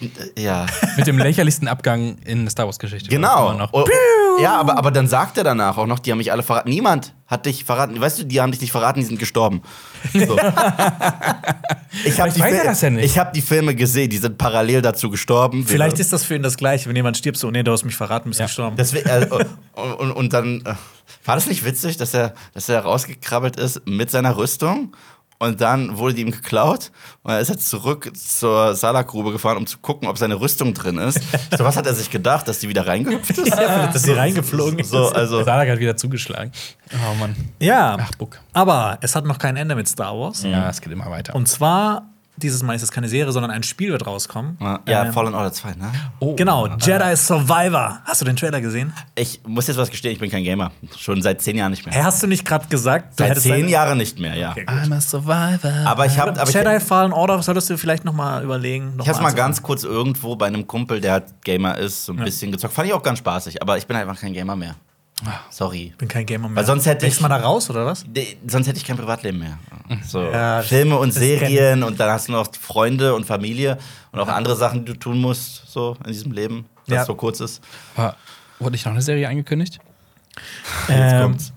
[0.00, 0.66] äh, ja,
[0.96, 3.08] Mit dem lächerlichsten Abgang in Star Wars-Geschichte.
[3.08, 3.52] genau.
[3.54, 3.72] Noch.
[3.72, 3.84] Oh,
[4.40, 6.68] ja, aber, aber dann sagt er danach auch noch, die haben mich alle verraten.
[6.70, 8.00] Niemand hat dich verraten.
[8.00, 9.62] Weißt du, die haben dich nicht verraten, die sind gestorben.
[10.12, 10.20] So.
[12.04, 13.04] ich habe weiß er das ja nicht.
[13.04, 15.66] Ich habe die Filme gesehen, die sind parallel dazu gestorben.
[15.66, 17.96] Vielleicht ist das für ihn das Gleiche, wenn jemand stirbt, so, nee, du hast mich
[17.96, 18.46] verraten, bist Ja.
[18.46, 18.76] gestorben.
[18.76, 19.26] Deswegen, äh,
[19.74, 20.74] und, und, und dann äh,
[21.24, 24.94] war das nicht witzig, dass er, dass er rausgekrabbelt ist mit seiner Rüstung
[25.38, 26.90] und dann wurde die ihm geklaut
[27.22, 30.98] und dann ist er zurück zur Salakgrube gefahren, um zu gucken, ob seine Rüstung drin
[30.98, 31.20] ist.
[31.56, 33.52] So, was hat er sich gedacht, dass die wieder reingehüpft ist?
[33.56, 34.90] dass sie reingeflogen ist.
[34.90, 36.50] So, also, Sadak hat wieder zugeschlagen.
[36.92, 37.36] Oh Mann.
[37.60, 38.40] Ja, Ach, Buck.
[38.52, 40.42] aber es hat noch kein Ende mit Star Wars.
[40.42, 41.34] Ja, es geht immer weiter.
[41.34, 44.56] Und zwar, dieses Mal ist es keine Serie, sondern ein Spiel wird rauskommen.
[44.60, 45.92] ja, Ähm, Fallen Order 2, ne?
[46.20, 48.00] oh, Genau, Jedi Survivor.
[48.04, 48.92] Hast du den Trailer gesehen?
[49.14, 50.72] Ich muss jetzt was gestehen, ich bin kein Gamer.
[50.98, 52.04] Schon seit zehn Jahren nicht mehr.
[52.04, 54.50] Hast du nicht gerade gesagt, du Seit zehn Jahren nicht mehr, ja.
[54.50, 54.64] Okay.
[54.66, 55.72] I'm a survivor.
[55.86, 58.96] Aber ich habe aber ich, Jedi Fallen Order, solltest du vielleicht noch mal überlegen.
[58.96, 59.36] noch Ich hab's mal anzufangen.
[59.36, 62.74] ganz kurz irgendwo bei einem Kumpel, der halt Gamer ist, so ein bisschen gezockt.
[62.74, 64.74] Fand ich auch ganz spaßig, aber ich bin einfach kein Gamer mehr.
[65.50, 65.88] Sorry.
[65.92, 66.56] Ich bin kein Gamer mehr.
[66.56, 68.04] Weil sonst hätte ich- mal da raus, oder was?
[68.06, 69.58] De- Sonst hätte ich kein Privatleben mehr.
[70.06, 73.78] So Ja, Filme und Serien und dann hast du noch Freunde und Familie
[74.12, 77.04] und auch andere Sachen, die du tun musst, so in diesem Leben, das Ja.
[77.04, 77.62] so kurz ist.
[77.96, 78.16] War,
[78.58, 79.78] wurde nicht noch eine Serie angekündigt?
[80.88, 81.52] Jetzt Ähm, kommt's.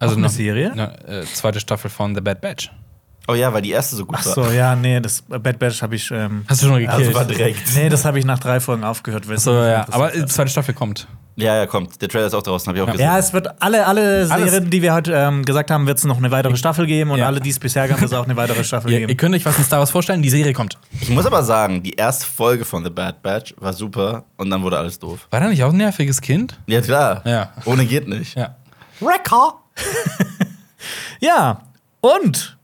[0.00, 0.72] Noch eine Serie?
[0.74, 2.72] Na, äh, zweite Staffel von The Bad Batch.
[3.28, 4.34] Oh ja, weil die erste so gut Ach war.
[4.34, 6.10] so, ja, nee, das Bad Batch habe ich.
[6.10, 7.16] Ähm, Hast du schon mal Also gekillt?
[7.16, 7.60] verdreckt.
[7.76, 9.24] nee, das habe ich nach drei Folgen aufgehört.
[9.38, 9.86] so, ja.
[9.92, 11.06] Aber die zweite Staffel kommt.
[11.36, 12.00] Ja, ja, kommt.
[12.02, 13.06] Der Trailer ist auch draußen, habe ich auch gesehen.
[13.06, 16.18] Ja, es wird alle, alle Serien, die wir heute ähm, gesagt haben, wird es noch
[16.18, 17.26] eine weitere Staffel geben und Ja.
[17.26, 19.16] alle, die es bisher gab, wird es auch eine weitere Staffel Ihr, ihr geben.
[19.18, 20.76] könnt euch was in Star Wars vorstellen, die Serie kommt.
[21.00, 24.62] Ich muss aber sagen, die erste Folge von The Bad Batch war super und dann
[24.62, 25.26] wurde alles doof.
[25.30, 26.58] War da nicht auch ein nerviges Kind?
[26.66, 27.22] Ja, klar.
[27.24, 27.52] Ja.
[27.64, 28.36] Ohne geht nicht.
[28.36, 28.54] Ja.
[29.00, 29.54] Wrecker!
[31.20, 31.62] ja,
[32.00, 32.56] und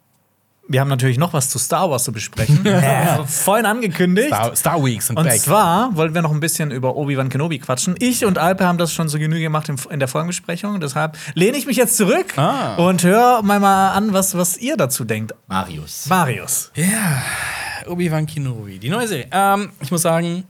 [0.70, 2.60] wir haben natürlich noch was zu Star Wars zu besprechen.
[2.64, 3.24] ja.
[3.24, 4.28] Vorhin angekündigt.
[4.28, 5.40] Star, Star Weeks Und back.
[5.40, 7.94] zwar wollten wir noch ein bisschen über Obi-Wan Kenobi quatschen.
[7.98, 10.78] Ich und Alpe haben das schon so Genüge gemacht in, der Folgenbesprechung.
[10.80, 12.76] Deshalb lehne ich mich jetzt zurück Ah.
[12.76, 15.34] und höre mal, mal an, was, was ihr dazu denkt.
[15.46, 16.06] Marius.
[16.06, 16.70] Marius.
[16.74, 17.22] Ja,
[17.86, 19.26] Obi-Wan Kenobi, die neue Serie.
[19.32, 20.44] Ähm, ich muss sagen,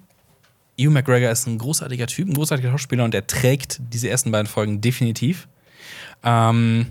[0.81, 4.47] Hugh McGregor ist ein großartiger Typ, ein großartiger Schauspieler und er trägt diese ersten beiden
[4.49, 5.47] Folgen definitiv.
[6.25, 6.87] Ähm,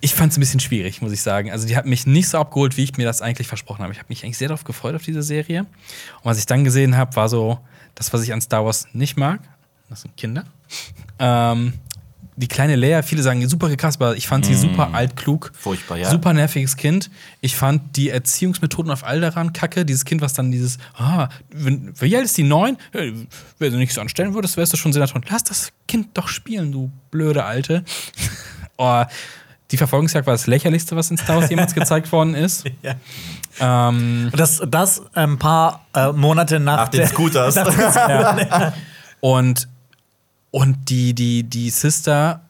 [0.00, 1.50] ich fand es ein bisschen schwierig, muss ich sagen.
[1.50, 3.92] Also, die hat mich nicht so abgeholt, wie ich mir das eigentlich versprochen habe.
[3.92, 5.60] Ich habe mich eigentlich sehr darauf gefreut, auf diese Serie.
[5.60, 7.58] Und was ich dann gesehen habe, war so
[7.94, 9.40] das, was ich an Star Wars nicht mag.
[9.88, 10.44] Das sind Kinder.
[11.18, 11.72] Ähm,
[12.36, 15.52] die kleine Leia, viele sagen super krass, aber ich fand sie super altklug.
[15.54, 16.10] Furchtbar, ja.
[16.10, 17.10] Super nerviges Kind.
[17.40, 19.86] Ich fand die Erziehungsmethoden auf Alderan kacke.
[19.86, 22.42] Dieses Kind, was dann dieses, ah, wenn, wie alt ist die?
[22.42, 22.76] Neun?
[22.92, 25.22] Wenn du nichts anstellen würdest, wärst du schon Senator.
[25.30, 27.84] Lass das Kind doch spielen, du blöde Alte.
[28.76, 29.04] oh,
[29.70, 32.64] die Verfolgungsjagd war das lächerlichste, was in Star Wars jemals gezeigt worden ist.
[32.82, 32.94] Ja.
[33.88, 37.56] Ähm, das, das ein paar äh, Monate nach, Nach den der- Scooters.
[39.20, 39.68] und
[40.52, 42.40] und die, die, die Sister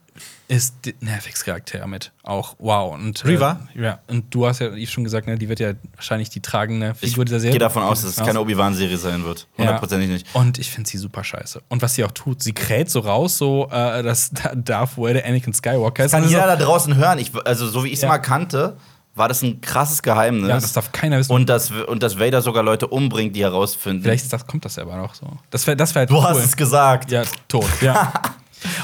[0.49, 2.13] ist der nervigste Charakter mit.
[2.23, 2.95] Auch wow.
[2.95, 3.61] Und, äh, Reva?
[3.75, 6.95] ja, und du hast ja Yves schon gesagt, ne, die wird ja wahrscheinlich die tragende
[7.01, 7.53] Ich Figur dieser Serie.
[7.53, 9.49] gehe davon aus, dass es keine Obi-Wan-Serie sein wird.
[9.59, 10.27] Hundertprozentig nicht.
[10.35, 11.63] Und ich finde sie super scheiße.
[11.69, 15.53] Und was sie auch tut, sie kräht so raus, so äh, dass Darth Vader Anakin
[15.53, 16.13] Skywalker ist.
[16.13, 17.19] Kann Und so, jeder da draußen hören.
[17.19, 18.09] Ich, also, so wie ich es Ja.
[18.09, 18.77] mal kannte,
[19.17, 20.49] war das ein krasses Geheimnis.
[20.49, 21.33] ja, das darf keiner wissen.
[21.33, 24.03] und, dass, und dass Vader sogar Leute umbringt, die herausfinden.
[24.03, 25.27] Vielleicht das, kommt das ja aber noch so.
[25.51, 26.23] Das wäre das wär halt du cool.
[26.25, 27.11] hast es gesagt.
[27.11, 27.67] Ja, tot.
[27.81, 28.13] Ja.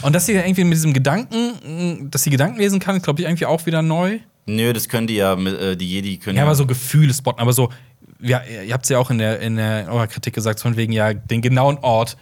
[0.02, 3.46] Und dass sie irgendwie mit diesem Gedanken, dass sie Gedanken lesen kann, glaube ich, irgendwie
[3.46, 4.18] auch wieder neu.
[4.46, 7.52] Nö, das können die ja, äh, die Jedi können Ja, aber so Gefühle spotten, aber
[7.52, 7.70] so.
[8.20, 10.76] Ja, ihr habt es ja auch in der, in der in eurer Kritik gesagt, von
[10.76, 12.16] wegen ja den genauen Ort.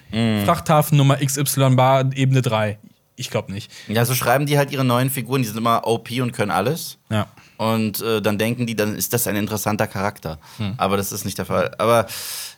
[0.46, 2.78] Frachthafen Nummer XY Bar, Ebene 3.
[3.16, 3.70] Ich glaube nicht.
[3.86, 6.96] Ja, so schreiben die halt ihre neuen Figuren, die sind immer OP und können alles.
[7.10, 7.26] Ja.
[7.60, 10.38] Und äh, dann denken die, dann ist das ein interessanter Charakter.
[10.78, 11.74] Aber das ist nicht der Fall.
[11.76, 12.06] Aber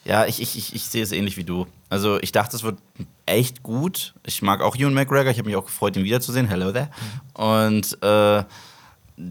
[0.05, 1.67] ja, ich, ich, ich, ich sehe es ähnlich wie du.
[1.91, 2.79] Also ich dachte, es wird
[3.27, 4.15] echt gut.
[4.25, 5.33] Ich mag auch Ewan McGregor.
[5.33, 6.47] Ich habe mich auch gefreut, ihn wiederzusehen.
[6.47, 6.89] Hello there.
[7.35, 8.45] Und äh,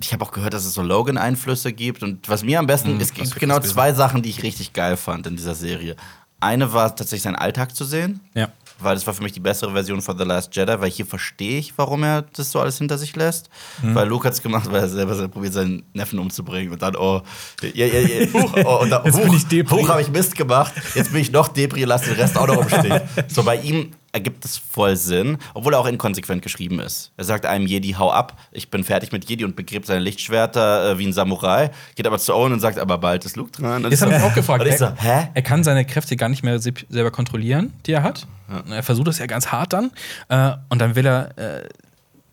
[0.01, 2.03] ich habe auch gehört, dass es so Logan-Einflüsse gibt.
[2.03, 4.97] Und was mir am besten ist, es gibt genau zwei Sachen, die ich richtig geil
[4.97, 5.95] fand in dieser Serie.
[6.41, 8.19] Eine war tatsächlich seinen Alltag zu sehen.
[8.33, 8.49] Ja.
[8.81, 11.59] Weil das war für mich die bessere Version von The Last Jedi, weil hier verstehe
[11.59, 13.49] ich, warum er das so alles hinter sich lässt.
[13.81, 16.71] Weil Luke hat es gemacht, weil er selber probiert, seinen Neffen umzubringen.
[16.73, 17.21] Und dann, oh,
[17.61, 18.27] ja, ja, ja,
[18.65, 19.75] oh und dann, Jetzt huch, bin ich Depri.
[19.75, 20.73] Huch, habe ich Mist gemacht.
[20.95, 23.01] Jetzt bin ich noch Depri, lass den Rest auch noch umstehen.
[23.27, 27.11] So, bei ihm ergibt es voll Sinn, obwohl er auch inkonsequent geschrieben ist.
[27.17, 30.91] Er sagt einem Jedi, hau ab, ich bin fertig mit Jedi und begräbt seine Lichtschwerter
[30.91, 33.85] äh, wie ein Samurai, geht aber zu Owen und sagt, aber bald ist Luke dran.
[33.85, 34.65] Und Jetzt habe ich auch gefragt.
[34.67, 35.27] Ich so, er, hä?
[35.33, 38.27] er kann seine Kräfte gar nicht mehr se- selber kontrollieren, die er hat.
[38.69, 39.91] Er versucht das ja ganz hart dann.
[40.27, 41.63] Äh, und dann will er äh,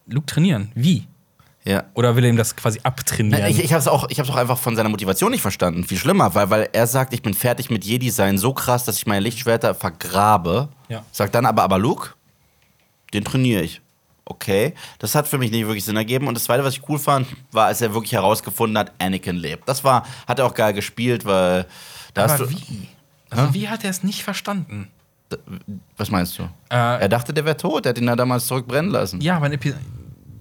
[0.07, 0.73] Luke trainieren.
[0.75, 1.07] Wie?
[1.65, 1.85] Ja.
[1.95, 3.45] Oder will er ihm das quasi abtrainieren?
[3.47, 5.85] Ich, ich habe es auch, ich hab's auch einfach von seiner Motivation nicht verstanden.
[5.85, 8.97] Viel schlimmer, weil, weil er sagt, ich bin fertig mit Jedi sein, so krass, dass
[8.97, 10.69] ich meine Lichtschwerter vergrabe.
[10.89, 11.05] Ja.
[11.13, 12.11] Sagt dann aber, aber Luke,
[13.13, 13.83] den trainiere ich.
[14.25, 16.27] Okay, das hat für mich nicht wirklich Sinn ergeben.
[16.29, 19.67] Und das Zweite, was ich cool fand, war, als er wirklich herausgefunden hat, Anakin lebt.
[19.69, 21.67] Das war, hat er auch geil gespielt, weil
[22.15, 22.51] da hast Aber du.
[22.51, 22.89] wie?
[23.31, 24.89] Also, wie hat er es nicht verstanden?
[25.97, 26.43] Was meinst du?
[26.71, 27.85] Äh, er dachte, der wäre tot.
[27.87, 29.21] Er hat ihn ja damals zurückbrennen lassen.
[29.21, 29.75] ja, aber in Epi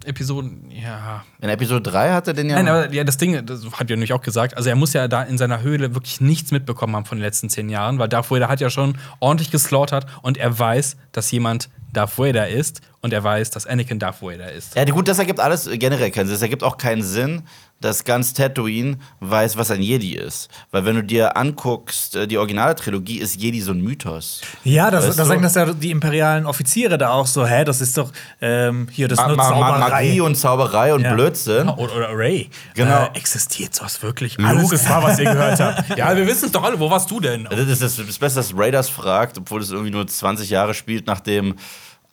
[0.07, 1.23] Episoden, ja.
[1.41, 2.55] In Episode 3 hat er den ja.
[2.55, 5.07] Nein, aber ja, das Ding, das hat ja nämlich auch gesagt, also er muss ja
[5.07, 8.31] da in seiner Höhle wirklich nichts mitbekommen haben von den letzten zehn Jahren, weil Darth
[8.31, 13.13] Vader hat ja schon ordentlich geslaughtert und er weiß, dass jemand Darth Vader ist und
[13.13, 14.75] er weiß, dass Anakin Darth Vader ist.
[14.75, 16.35] Ja, gut, das ergibt alles generell keinen Sinn.
[16.35, 17.43] Es ergibt auch keinen Sinn,
[17.79, 20.49] dass ganz Tatooine weiß, was ein Jedi ist.
[20.71, 24.41] Weil wenn du dir anguckst, äh, die originale Trilogie ist Jedi so ein Mythos.
[24.63, 27.95] Ja, das, da sagen das ja die imperialen Offiziere da auch so, hä, das ist
[27.97, 29.89] doch ähm, hier das Ma nur Ma Ma Zauberei.
[29.89, 31.13] Magie und Zauberei und Ja.
[31.13, 31.69] Blödsinn.
[31.69, 32.49] Oder, oder Ray.
[32.73, 33.05] Genau.
[33.05, 34.39] Äh, existiert sowas wirklich?
[34.39, 35.89] Alles ist wahr, was ihr gehört habt.
[35.97, 36.79] ja, wir wissen es doch alle.
[36.79, 37.47] Wo warst du denn?
[37.49, 41.05] Das ist das, das Beste, dass Raiders fragt, obwohl es irgendwie nur 20 Jahre spielt,
[41.05, 41.55] nachdem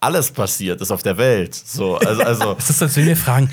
[0.05, 1.55] alles passiert ist auf der Welt.
[1.55, 3.51] So, also, also Es ist, als wenn wir fragen,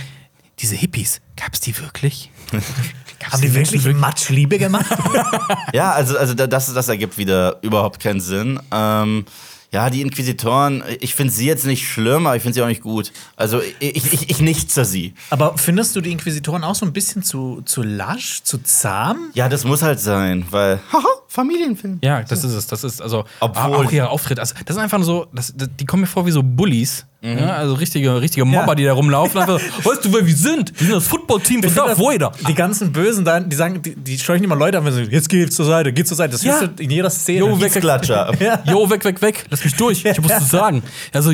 [0.60, 2.30] diese Hippies, gab es die wirklich?
[3.20, 4.86] Gab's Haben die Menschen wirklich Matschliebe gemacht?
[5.74, 8.60] Ja, also, also da- das, das ergibt wieder überhaupt keinen Sinn.
[8.72, 9.26] Ähm,
[9.72, 12.82] ja, die Inquisitoren, ich finde sie jetzt nicht schlimm, aber ich finde sie auch nicht
[12.82, 13.12] gut.
[13.38, 15.14] Also ich, ich, ich nichtse sie.
[15.30, 19.30] Aber findest du die Inquisitoren auch so ein bisschen zu, zu lasch, zu zahm?
[19.34, 22.00] Ja, das muss halt sein, weil, haha, Familienfilm.
[22.04, 22.68] Ja, das ist es.
[22.68, 24.40] Das ist also Obwohl- auch ihr Auftritt.
[24.40, 27.06] Also, das ist einfach nur so, das, das, die kommen mir vor wie so Bullies.
[27.24, 28.76] Ja, also richtige, richtige Mobber, Ja.
[28.76, 29.40] die da rumlaufen.
[29.42, 30.72] Einfach, weißt du, wer wir sind?
[30.80, 32.32] Wir sind das Footballteam von Darth das- Vader.
[32.48, 35.12] Die ganzen Bösen da, die sagen, die, die scheuchen immer Leute an, wenn sie sagen,
[35.14, 36.32] jetzt geht zur Seite, geht zur Seite.
[36.32, 36.60] Das Ja.
[36.80, 37.40] in jeder Szene.
[37.40, 38.32] Jo, weg, weg, Klatscher.
[38.66, 39.46] Jo, weg, weg, weg.
[39.52, 40.04] Lass mich durch.
[40.04, 40.82] Ich was zu sagen.
[41.14, 41.32] Also,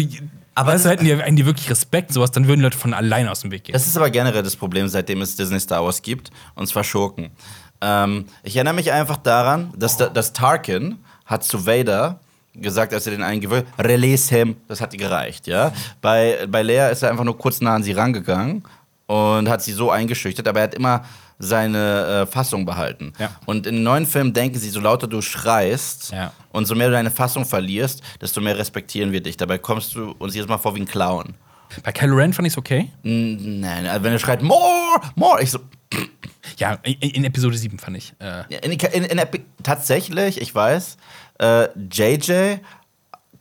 [0.55, 3.31] aber weißt du, hätten die, hätten die wirklich Respekt, sowas, dann würden Leute von alleine
[3.31, 3.73] aus dem Weg gehen.
[3.73, 7.29] Das ist aber generell das Problem, seitdem es Disney Star Wars gibt, und zwar Schurken.
[7.79, 12.19] Ähm, ich erinnere mich einfach daran, dass, da- dass Tarkin hat zu Vader
[12.61, 15.71] gesagt, als er den einen gewöhnt, release him, das hat ihr gereicht, ja.
[16.01, 18.63] Bei, bei Leia ist er einfach nur kurz nah an sie rangegangen
[19.07, 21.03] und hat sie so eingeschüchtert, aber er hat immer
[21.39, 23.13] seine äh, Fassung behalten.
[23.19, 23.29] Ja.
[23.45, 26.31] Und in den neuen Filmen denken sie, so lauter du schreist Ja.
[26.51, 29.37] und so mehr du deine Fassung verlierst, desto mehr respektieren wir dich.
[29.37, 31.35] Dabei kommst du uns jedes Mal vor wie ein Clown.
[31.83, 32.89] Bei Kylo Ren fand ich's okay.
[33.03, 35.59] Mm, Nein, also wenn er schreit, more, more, ich so,
[36.57, 38.13] Ja, in, in Episode 7 fand ich.
[38.19, 39.21] Äh, In, in,
[39.63, 40.97] tatsächlich, ich weiß,
[41.39, 42.57] äh, JJ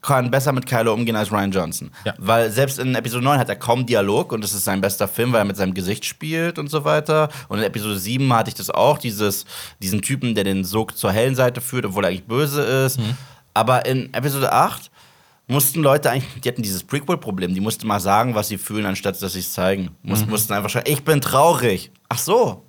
[0.03, 1.91] kann besser mit Kylo umgehen als Ryan Johnson.
[2.05, 2.15] Ja.
[2.19, 5.33] Weil selbst in Episode 9 hat er kaum Dialog und das ist sein bester Film,
[5.33, 7.29] weil er mit seinem Gesicht spielt und so weiter.
[7.49, 9.47] Und in Episode 7 hatte ich das auch, dieses,
[9.83, 13.01] diesen Typen, der den Sog zur hellen Seite führt, obwohl er eigentlich böse ist.
[13.53, 14.91] Aber in Episode 8
[15.49, 19.21] mussten Leute eigentlich, die hatten dieses Prequel-Problem, die mussten mal sagen, was sie fühlen, anstatt
[19.21, 19.91] dass sie es zeigen.
[20.03, 21.91] Muss, Mussten einfach schreien, ich bin traurig.
[22.09, 22.63] Ach so,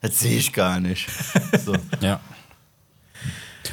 [0.00, 1.08] das sehe ich gar nicht.
[1.64, 1.74] so.
[2.00, 2.20] ja.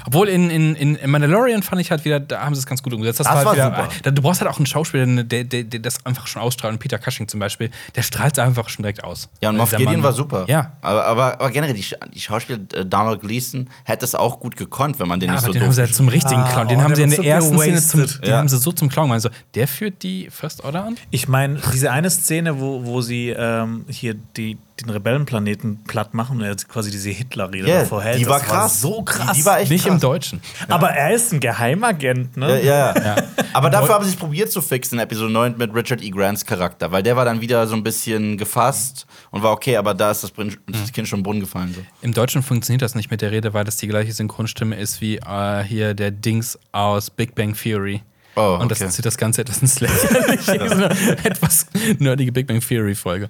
[0.06, 2.93] Obwohl in, in, in Mandalorian fand ich halt wieder, da haben sie es ganz gut
[2.93, 3.20] umgesetzt.
[3.20, 4.12] Das halt war wieder, super.
[4.12, 6.74] Du brauchst halt auch einen Schauspieler, der, der, der das einfach schon ausstrahlt.
[6.74, 9.30] Und Peter Cushing zum Beispiel, der strahlt einfach schon direkt aus.
[9.41, 10.46] Ja, und Moff Gideon war super.
[10.48, 10.74] Ja.
[10.82, 15.00] Aber, aber, aber generell, die, die Schauspieler äh, Donald Gleason hätte es auch gut gekonnt,
[15.00, 16.68] wenn man den Ja, nicht aber so den haben sie halt zum richtigen Ah, Clown.
[16.68, 18.38] Den oh, haben sie in der so ersten Szene zum, den Ja.
[18.38, 19.12] haben sie so zum Clown.
[19.12, 20.98] Also, der führt die First Order an?
[21.12, 26.38] Ich meine, diese eine Szene, wo, wo sie ähm, hier die, den Rebellenplaneten platt machen
[26.38, 28.20] und er jetzt quasi diese Hitler-Rede Yeah, davor hält.
[28.20, 28.82] die war das krass.
[28.82, 29.32] so krass.
[29.34, 29.94] Die, die war echt Nicht krass.
[29.94, 30.42] im Deutschen.
[30.68, 32.62] Aber er ist ein Geheimagent, ne?
[32.62, 33.16] Ja, ja.
[33.54, 36.10] Aber dafür haben sie es probiert zu fixen in Episode 9 mit Richard E.
[36.10, 39.94] Grants Charakter, weil der war dann wieder so ein bisschen gefasst und war okay, aber
[39.94, 41.74] da ist das, Brin- das Kind schon im Brunnen gefallen.
[41.74, 41.82] So.
[42.02, 45.18] Im Deutschen funktioniert das nicht mit der Rede, weil das die gleiche Synchronstimme ist wie
[45.18, 48.02] äh, hier der Dings aus Big Bang Theory.
[48.36, 48.90] Oh, Und das okay.
[48.92, 50.70] zieht das Ganze etwas ins Lächerliche.
[50.70, 50.90] so eine
[51.24, 51.68] etwas
[52.00, 53.30] nerdige Big Bang Theory-Folge.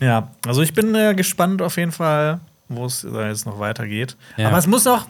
[0.00, 4.16] Ja, also ich bin äh, gespannt auf jeden Fall, wo es jetzt noch weitergeht.
[4.36, 4.48] Ja.
[4.48, 5.08] Aber es muss noch.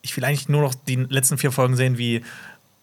[0.00, 2.22] Ich will eigentlich nur noch die letzten vier Folgen sehen, wie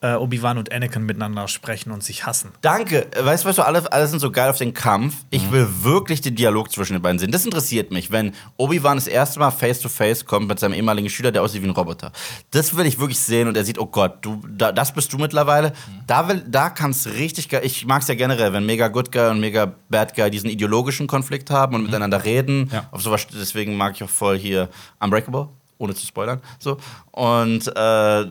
[0.01, 2.51] äh, Obi-Wan und Anakin miteinander sprechen und sich hassen.
[2.61, 3.07] Danke.
[3.19, 5.15] Weißt du, was du, alle, alle sind so geil auf den Kampf.
[5.29, 5.51] Ich Mhm.
[5.51, 7.31] will wirklich den Dialog zwischen den beiden sehen.
[7.31, 11.09] Das interessiert mich, wenn Obi-Wan das erste Mal face to face kommt mit seinem ehemaligen
[11.09, 12.11] Schüler, der aussieht wie ein Roboter.
[12.51, 15.17] Das will ich wirklich sehen und er sieht, oh Gott, du, da, das bist du
[15.17, 15.69] mittlerweile.
[15.71, 15.73] Mhm.
[16.07, 17.61] Da, will, da kann es richtig geil.
[17.65, 21.07] Ich mag es ja generell, wenn mega Good Guy und mega Bad Guy diesen ideologischen
[21.07, 22.61] Konflikt haben und miteinander reden.
[22.61, 22.69] Mhm.
[22.71, 22.87] Ja.
[22.91, 24.69] Auf sowas, deswegen mag ich auch voll hier
[25.01, 26.39] Unbreakable ohne zu spoilern.
[26.59, 26.77] So.
[27.11, 27.71] Und äh,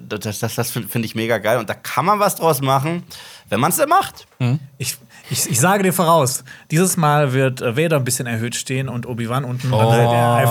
[0.09, 1.59] das, das, das finde find ich mega geil.
[1.59, 3.03] Und da kann man was draus machen,
[3.49, 4.29] wenn man es denn macht.
[4.79, 4.97] Ich,
[5.31, 9.07] ich, ich sage dir voraus, dieses Mal wird äh, Vader ein bisschen erhöht stehen und
[9.07, 9.77] Obi-Wan unten Oh.
[9.81, 9.95] auf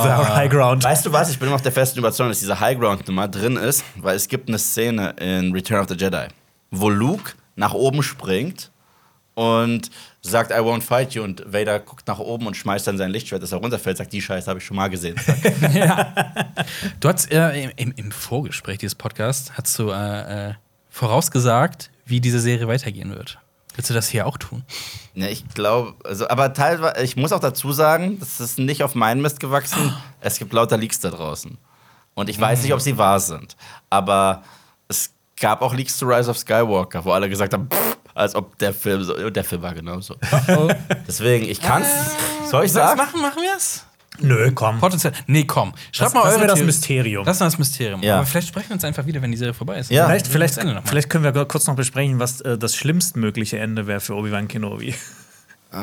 [0.03, 0.83] der High Ground.
[0.83, 1.29] Weißt du was?
[1.29, 4.49] Ich bin immer auf der festen Überzeugung, dass diese Highground-Nummer drin ist, weil es gibt
[4.49, 6.27] eine Szene in Return of the Jedi,
[6.71, 8.71] wo Luke nach oben springt
[9.35, 9.91] und
[10.29, 11.23] sagt, I won't fight you.
[11.23, 14.21] Und Vader guckt nach oben und schmeißt dann sein Lichtschwert, das er runterfällt, sagt, die
[14.21, 15.15] Scheiße habe ich schon mal gesehen.
[16.99, 20.53] Du hast äh, im, im Vorgespräch dieses Podcasts hast du äh, äh,
[20.89, 23.39] vorausgesagt, wie diese Serie weitergehen wird.
[23.75, 24.63] Willst du das hier auch tun?
[25.13, 28.95] Ja, ich glaube, also, aber teilweise, ich muss auch dazu sagen, das ist nicht auf
[28.95, 29.93] meinen Mist gewachsen.
[30.19, 31.57] Es gibt lauter Leaks da draußen.
[32.15, 33.55] Und ich weiß nicht, ob sie wahr sind.
[33.91, 34.43] Aber
[34.87, 38.57] es gab auch Leaks zu Rise of Skywalker, wo alle gesagt haben, pff, als ob
[38.57, 40.15] der Film so, der Film war genauso.
[41.07, 41.87] Deswegen, ich kann's.
[42.49, 42.97] Soll ich sagen?
[42.97, 43.83] machen, machen wir es?
[44.19, 44.79] Nö, komm.
[44.79, 45.13] Potenziell.
[45.27, 45.73] Nee, komm.
[45.91, 46.59] Schreibt Das- mal das eure wäre das.
[46.61, 47.23] Mysterium.
[47.23, 48.01] Das ist das Mysterium.
[48.01, 48.15] Ja.
[48.17, 49.91] Aber vielleicht sprechen wir uns einfach wieder, wenn die Serie vorbei ist.
[49.91, 50.07] Ja.
[50.07, 54.15] Vielleicht, vielleicht, vielleicht können wir kurz noch besprechen, was äh, das schlimmstmögliche Ende wäre für
[54.15, 54.95] Obi-Wan Kenobi.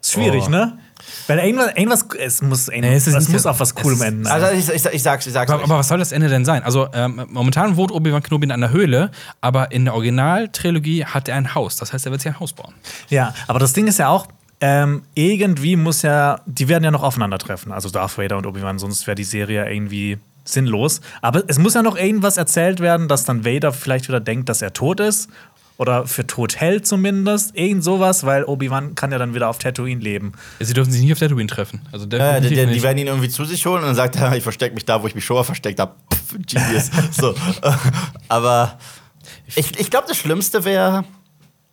[0.00, 0.50] ist schwierig, Oh.
[0.50, 0.78] ne?
[1.26, 4.26] Weil irgendwas, irgendwas es muss, Nee, es ist es muss auf was Coolem enden.
[4.26, 6.62] Also ich, ich, ich sag's, ich sag's Aber, aber was soll das Ende denn sein?
[6.62, 11.36] Also, ähm, momentan wohnt Obi-Wan Kenobi in einer Höhle, aber in der Originaltrilogie hat er
[11.36, 11.76] ein Haus.
[11.76, 12.74] Das heißt, er wird sich ein Haus bauen.
[13.08, 14.28] Ja, aber das Ding ist ja auch,
[14.60, 19.06] ähm, irgendwie muss ja, die werden ja noch aufeinandertreffen, also Darth Vader und Obi-Wan, sonst
[19.06, 21.00] wäre die Serie irgendwie sinnlos.
[21.22, 24.62] Aber es muss ja noch irgendwas erzählt werden, dass dann Vader vielleicht wieder denkt, dass
[24.62, 25.28] er tot ist.
[25.76, 27.56] Oder für tot hält zumindest.
[27.56, 30.32] Irgend sowas, weil Obi-Wan kann ja dann wieder auf Tatooine leben.
[30.60, 31.80] Sie dürfen sich nicht auf Tatooine treffen.
[31.90, 34.36] Also Ja, die, die, die werden ihn irgendwie zu sich holen und dann sagt er,
[34.36, 35.96] ich verstecke mich da, wo ich mich schon mal versteckt habe.
[36.46, 36.90] Genius.
[37.12, 37.34] so.
[38.28, 38.78] Aber
[39.56, 41.04] ich, ich glaube, das Schlimmste wäre,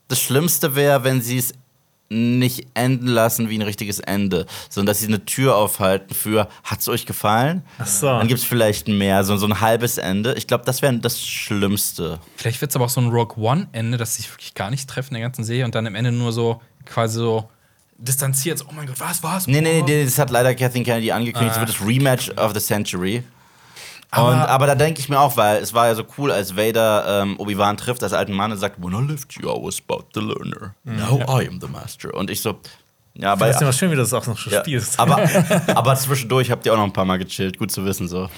[0.08, 1.54] das Schlimmste wäre, wenn sie es
[2.12, 6.90] nicht enden lassen wie ein richtiges Ende, sondern dass sie eine Tür aufhalten für, hat's
[6.90, 7.64] euch gefallen?
[7.80, 8.08] Ach so.
[8.08, 10.34] Dann gibt es vielleicht mehr, so, so ein halbes Ende.
[10.34, 12.20] Ich glaube, das wäre das Schlimmste.
[12.36, 14.90] Vielleicht wird es aber auch so ein Rogue One-Ende, dass sie sich wirklich gar nicht
[14.90, 17.50] treffen in der ganzen Serie und dann am Ende nur so quasi so
[17.98, 18.58] distanziert.
[18.58, 19.48] So, oh mein Gott, was, was?
[19.48, 21.56] Nee, nee, nee, das hat leider Kathleen Kennedy angekündigt.
[21.56, 21.66] Ah.
[21.66, 23.24] Das wird das Rematch of the Century.
[24.14, 26.58] Aber, und, aber da denke ich mir auch, weil es war ja so cool, als
[26.58, 29.82] Vader ähm, Obi-Wan trifft, als alten Mann und sagt, When I left you, I was
[29.88, 30.76] about the learner.
[30.84, 32.14] Now I am the master.
[32.14, 32.60] Und ich so,
[33.14, 35.00] ja, aber, Das ist immer schön, wie du das auch noch schon ja, spielst.
[35.00, 35.18] aber,
[35.76, 37.58] aber zwischendurch habt ihr auch noch ein paar Mal gechillt.
[37.58, 38.30] Gut zu wissen so.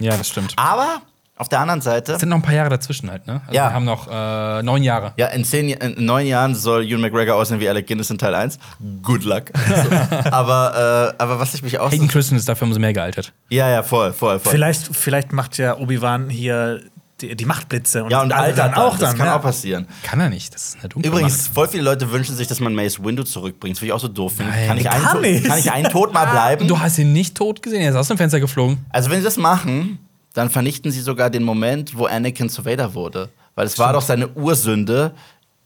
[0.00, 0.54] Ja, das stimmt.
[0.56, 1.02] Aber
[1.38, 3.40] auf der anderen Seite, Es sind noch ein paar Jahre dazwischen halt, ne?
[3.46, 3.68] Also Ja.
[3.68, 5.12] Wir haben noch äh, neun Jahre.
[5.16, 8.34] ja, in, zehn, in neun Jahren soll Ewan McGregor aussehen wie Alec Guinness in Teil
[8.34, 8.58] 1.
[9.02, 9.44] Good luck.
[10.30, 11.90] Aber, äh, aber was ich mich auch.
[11.90, 13.32] Hayden Christensen ist dafür umso mehr gealtert.
[13.48, 14.50] Ja, ja, voll, voll, voll.
[14.52, 16.80] vielleicht, vielleicht macht ja Obi-Wan hier
[17.20, 18.06] die, die Machtblitze.
[18.08, 19.36] ja, und alle Alter, dann auch das kann ja.
[19.36, 19.88] auch passieren.
[20.04, 20.54] Kann er nicht.
[20.54, 21.54] Das ist eine dunkle Übrigens, Macht.
[21.54, 23.74] voll viele Leute wünschen sich, dass man Mace Windu zurückbringt.
[23.76, 24.34] Das finde ich auch so doof.
[24.36, 24.52] Finde.
[24.52, 25.44] Nein, Kann, ich einen kann nicht.
[25.44, 26.68] kann ich einen Tod mal bleiben?
[26.68, 28.84] Du hast ihn nicht tot gesehen, er ist aus dem Fenster geflogen.
[28.90, 29.98] Also, wenn sie das machen,
[30.38, 33.28] dann vernichten sie sogar den Moment, wo Anakin zu Vader wurde.
[33.54, 35.12] Weil es war doch seine Ursünde,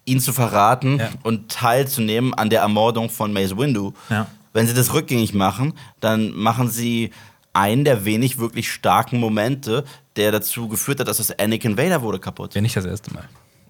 [0.05, 1.11] ihn zu verraten Ja.
[1.23, 3.93] und teilzunehmen an der Ermordung von Mace Windu.
[4.11, 4.27] Ja.
[4.53, 7.11] Wenn sie das rückgängig machen, dann machen sie
[7.53, 9.85] einen der wenig wirklich starken Momente,
[10.17, 12.55] der dazu geführt hat, dass das Anakin Vader wurde kaputt.
[12.55, 13.25] Ja, nicht das erste Mal.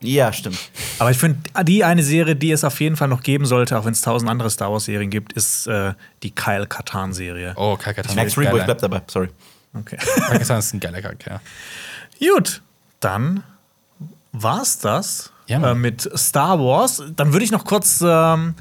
[0.05, 0.59] Ja, stimmt.
[0.99, 3.85] Aber ich finde, die eine Serie, die es auf jeden Fall noch geben sollte, auch
[3.85, 5.95] wenn es tausend andere Star Wars-Serien gibt, ist äh,
[6.25, 7.55] die Kyle Katarn-Serie.
[7.57, 8.17] Oh, Kakatan.
[8.17, 9.29] Max Rebo, ich bleib dabei, sorry.
[9.75, 9.97] Okay.
[9.97, 11.41] Kakatan ist ein geiler Charakter.
[12.21, 12.63] Gut,
[13.01, 13.43] dann
[14.33, 17.03] war's das Ja, äh, mit Star Wars.
[17.17, 18.55] Dann würde ich noch kurz ähm,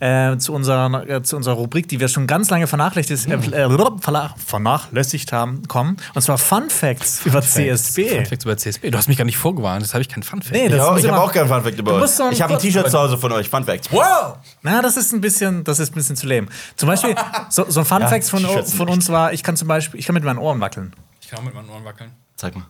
[0.00, 3.66] äh, zu, unserer, äh, zu unserer Rubrik, die wir schon ganz lange vernachlässigt, äh, äh,
[3.66, 5.96] verla- vernachlässigt haben, kommen.
[6.14, 8.08] Und zwar Fun Facts über CSB.
[8.16, 8.90] Fun Facts über CSB.
[8.90, 10.52] Du hast mich gar nicht vorgewarnt, das habe ich kein Fun Fact.
[10.54, 12.10] Nee, Ich, das auch, muss ich habe auch keinen Funfact über Du euch.
[12.10, 13.48] so Ich habe ein T-Shirt zu Hause von euch.
[13.48, 13.92] Funfact.
[13.92, 14.36] Wow!
[14.62, 16.48] Na, das ist ein bisschen, das ist ein bisschen zu lame.
[16.76, 17.14] Zum Beispiel,
[17.48, 20.06] so, so ein Fun Ja, Fact von, von uns war, ich kann zum Beispiel, ich
[20.06, 20.92] kann mit meinen Ohren wackeln.
[21.20, 22.10] Ich kann auch mit meinen Ohren wackeln.
[22.36, 22.66] Zeig mal.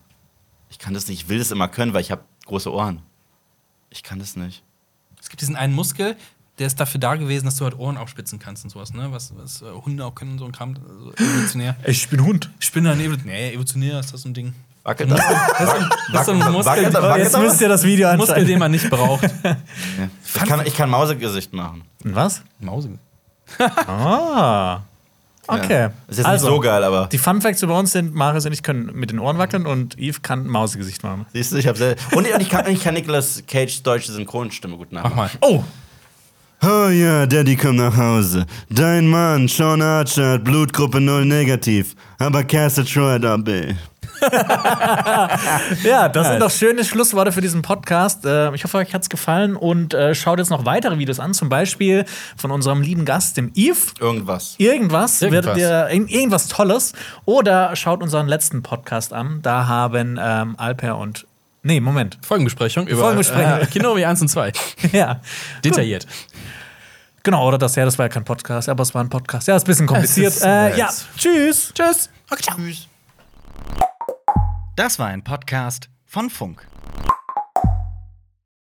[0.70, 1.22] Ich kann das nicht.
[1.22, 3.00] Ich will das immer können, weil ich habe große Ohren.
[3.90, 4.62] Ich kann das nicht.
[5.20, 6.16] Es gibt diesen einen Muskel,
[6.58, 9.08] der ist dafür da gewesen, dass du halt Ohren aufspitzen kannst und sowas, ne?
[9.10, 11.76] Was, was äh, Hunde auch können, so ein Kram, so evolutionär.
[11.86, 12.50] Ich bin Hund.
[12.58, 14.54] Spinner, nee, nee, evolutionär ist das so ein Ding.
[14.84, 15.20] Wackelt das?
[16.12, 17.40] Das ist ein Muskel, wackelt- wackelt jetzt das?
[17.42, 18.46] müsst ihr das Video Muskel, anschauen.
[18.46, 19.28] den man nicht braucht.
[20.36, 21.84] Ich kann, ich kann Mausegesicht machen.
[22.02, 22.42] Was?
[22.58, 22.98] Mause.
[23.86, 24.80] Ah.
[25.46, 25.90] Okay.
[26.08, 27.06] Ist jetzt also, nicht so geil, aber.
[27.12, 29.96] Die Fun Facts über uns sind, Marius und ich können mit den Ohren wackeln und
[29.96, 31.26] Yves kann ein Mausegesicht machen.
[31.32, 31.96] Siehst du, ich hab sehr.
[32.12, 35.16] Und, und ich kann, ich kann Nicolas Cage deutsche Synchronstimme gut nachmachen.
[35.16, 35.56] Mach mal.
[35.56, 35.62] Oh!
[36.66, 38.46] Oh ja, Daddy kommt nach Hause.
[38.70, 41.94] Dein Mann, Sean Archer, hat Blutgruppe 0 negativ.
[42.18, 43.74] Aber Castle Troy AB.
[45.82, 48.24] Ja, das sind doch schöne Schlussworte für diesen Podcast.
[48.24, 51.48] Äh, ich hoffe, euch hat's gefallen und äh, schaut jetzt noch weitere Videos an, zum
[51.48, 52.04] Beispiel
[52.36, 53.92] von unserem lieben Gast, dem Yves.
[54.00, 54.54] Irgendwas.
[54.58, 55.58] Irgendwas, Irgendwas.
[55.58, 56.92] ihr ir- irgendwas Tolles.
[57.26, 59.40] Oder schaut unseren letzten Podcast an.
[59.42, 61.26] Da haben ähm, Alper und.
[61.62, 62.18] Nee, Moment.
[62.22, 63.60] Folgenbesprechung über Folgenbesprechung.
[63.60, 64.52] Äh, Kino wie 1 und 2.
[64.92, 65.20] ja.
[65.64, 66.06] Detailliert.
[67.24, 69.48] Genau, oder das, ja, das war ja kein Podcast, aber es war ein Podcast.
[69.48, 70.42] Ja, ist ein bisschen kompliziert.
[70.42, 71.72] äh, ja, tschüss.
[71.72, 71.72] Tschüss.
[71.74, 72.10] Tschüss.
[74.76, 76.66] Das war ein Podcast von Funk.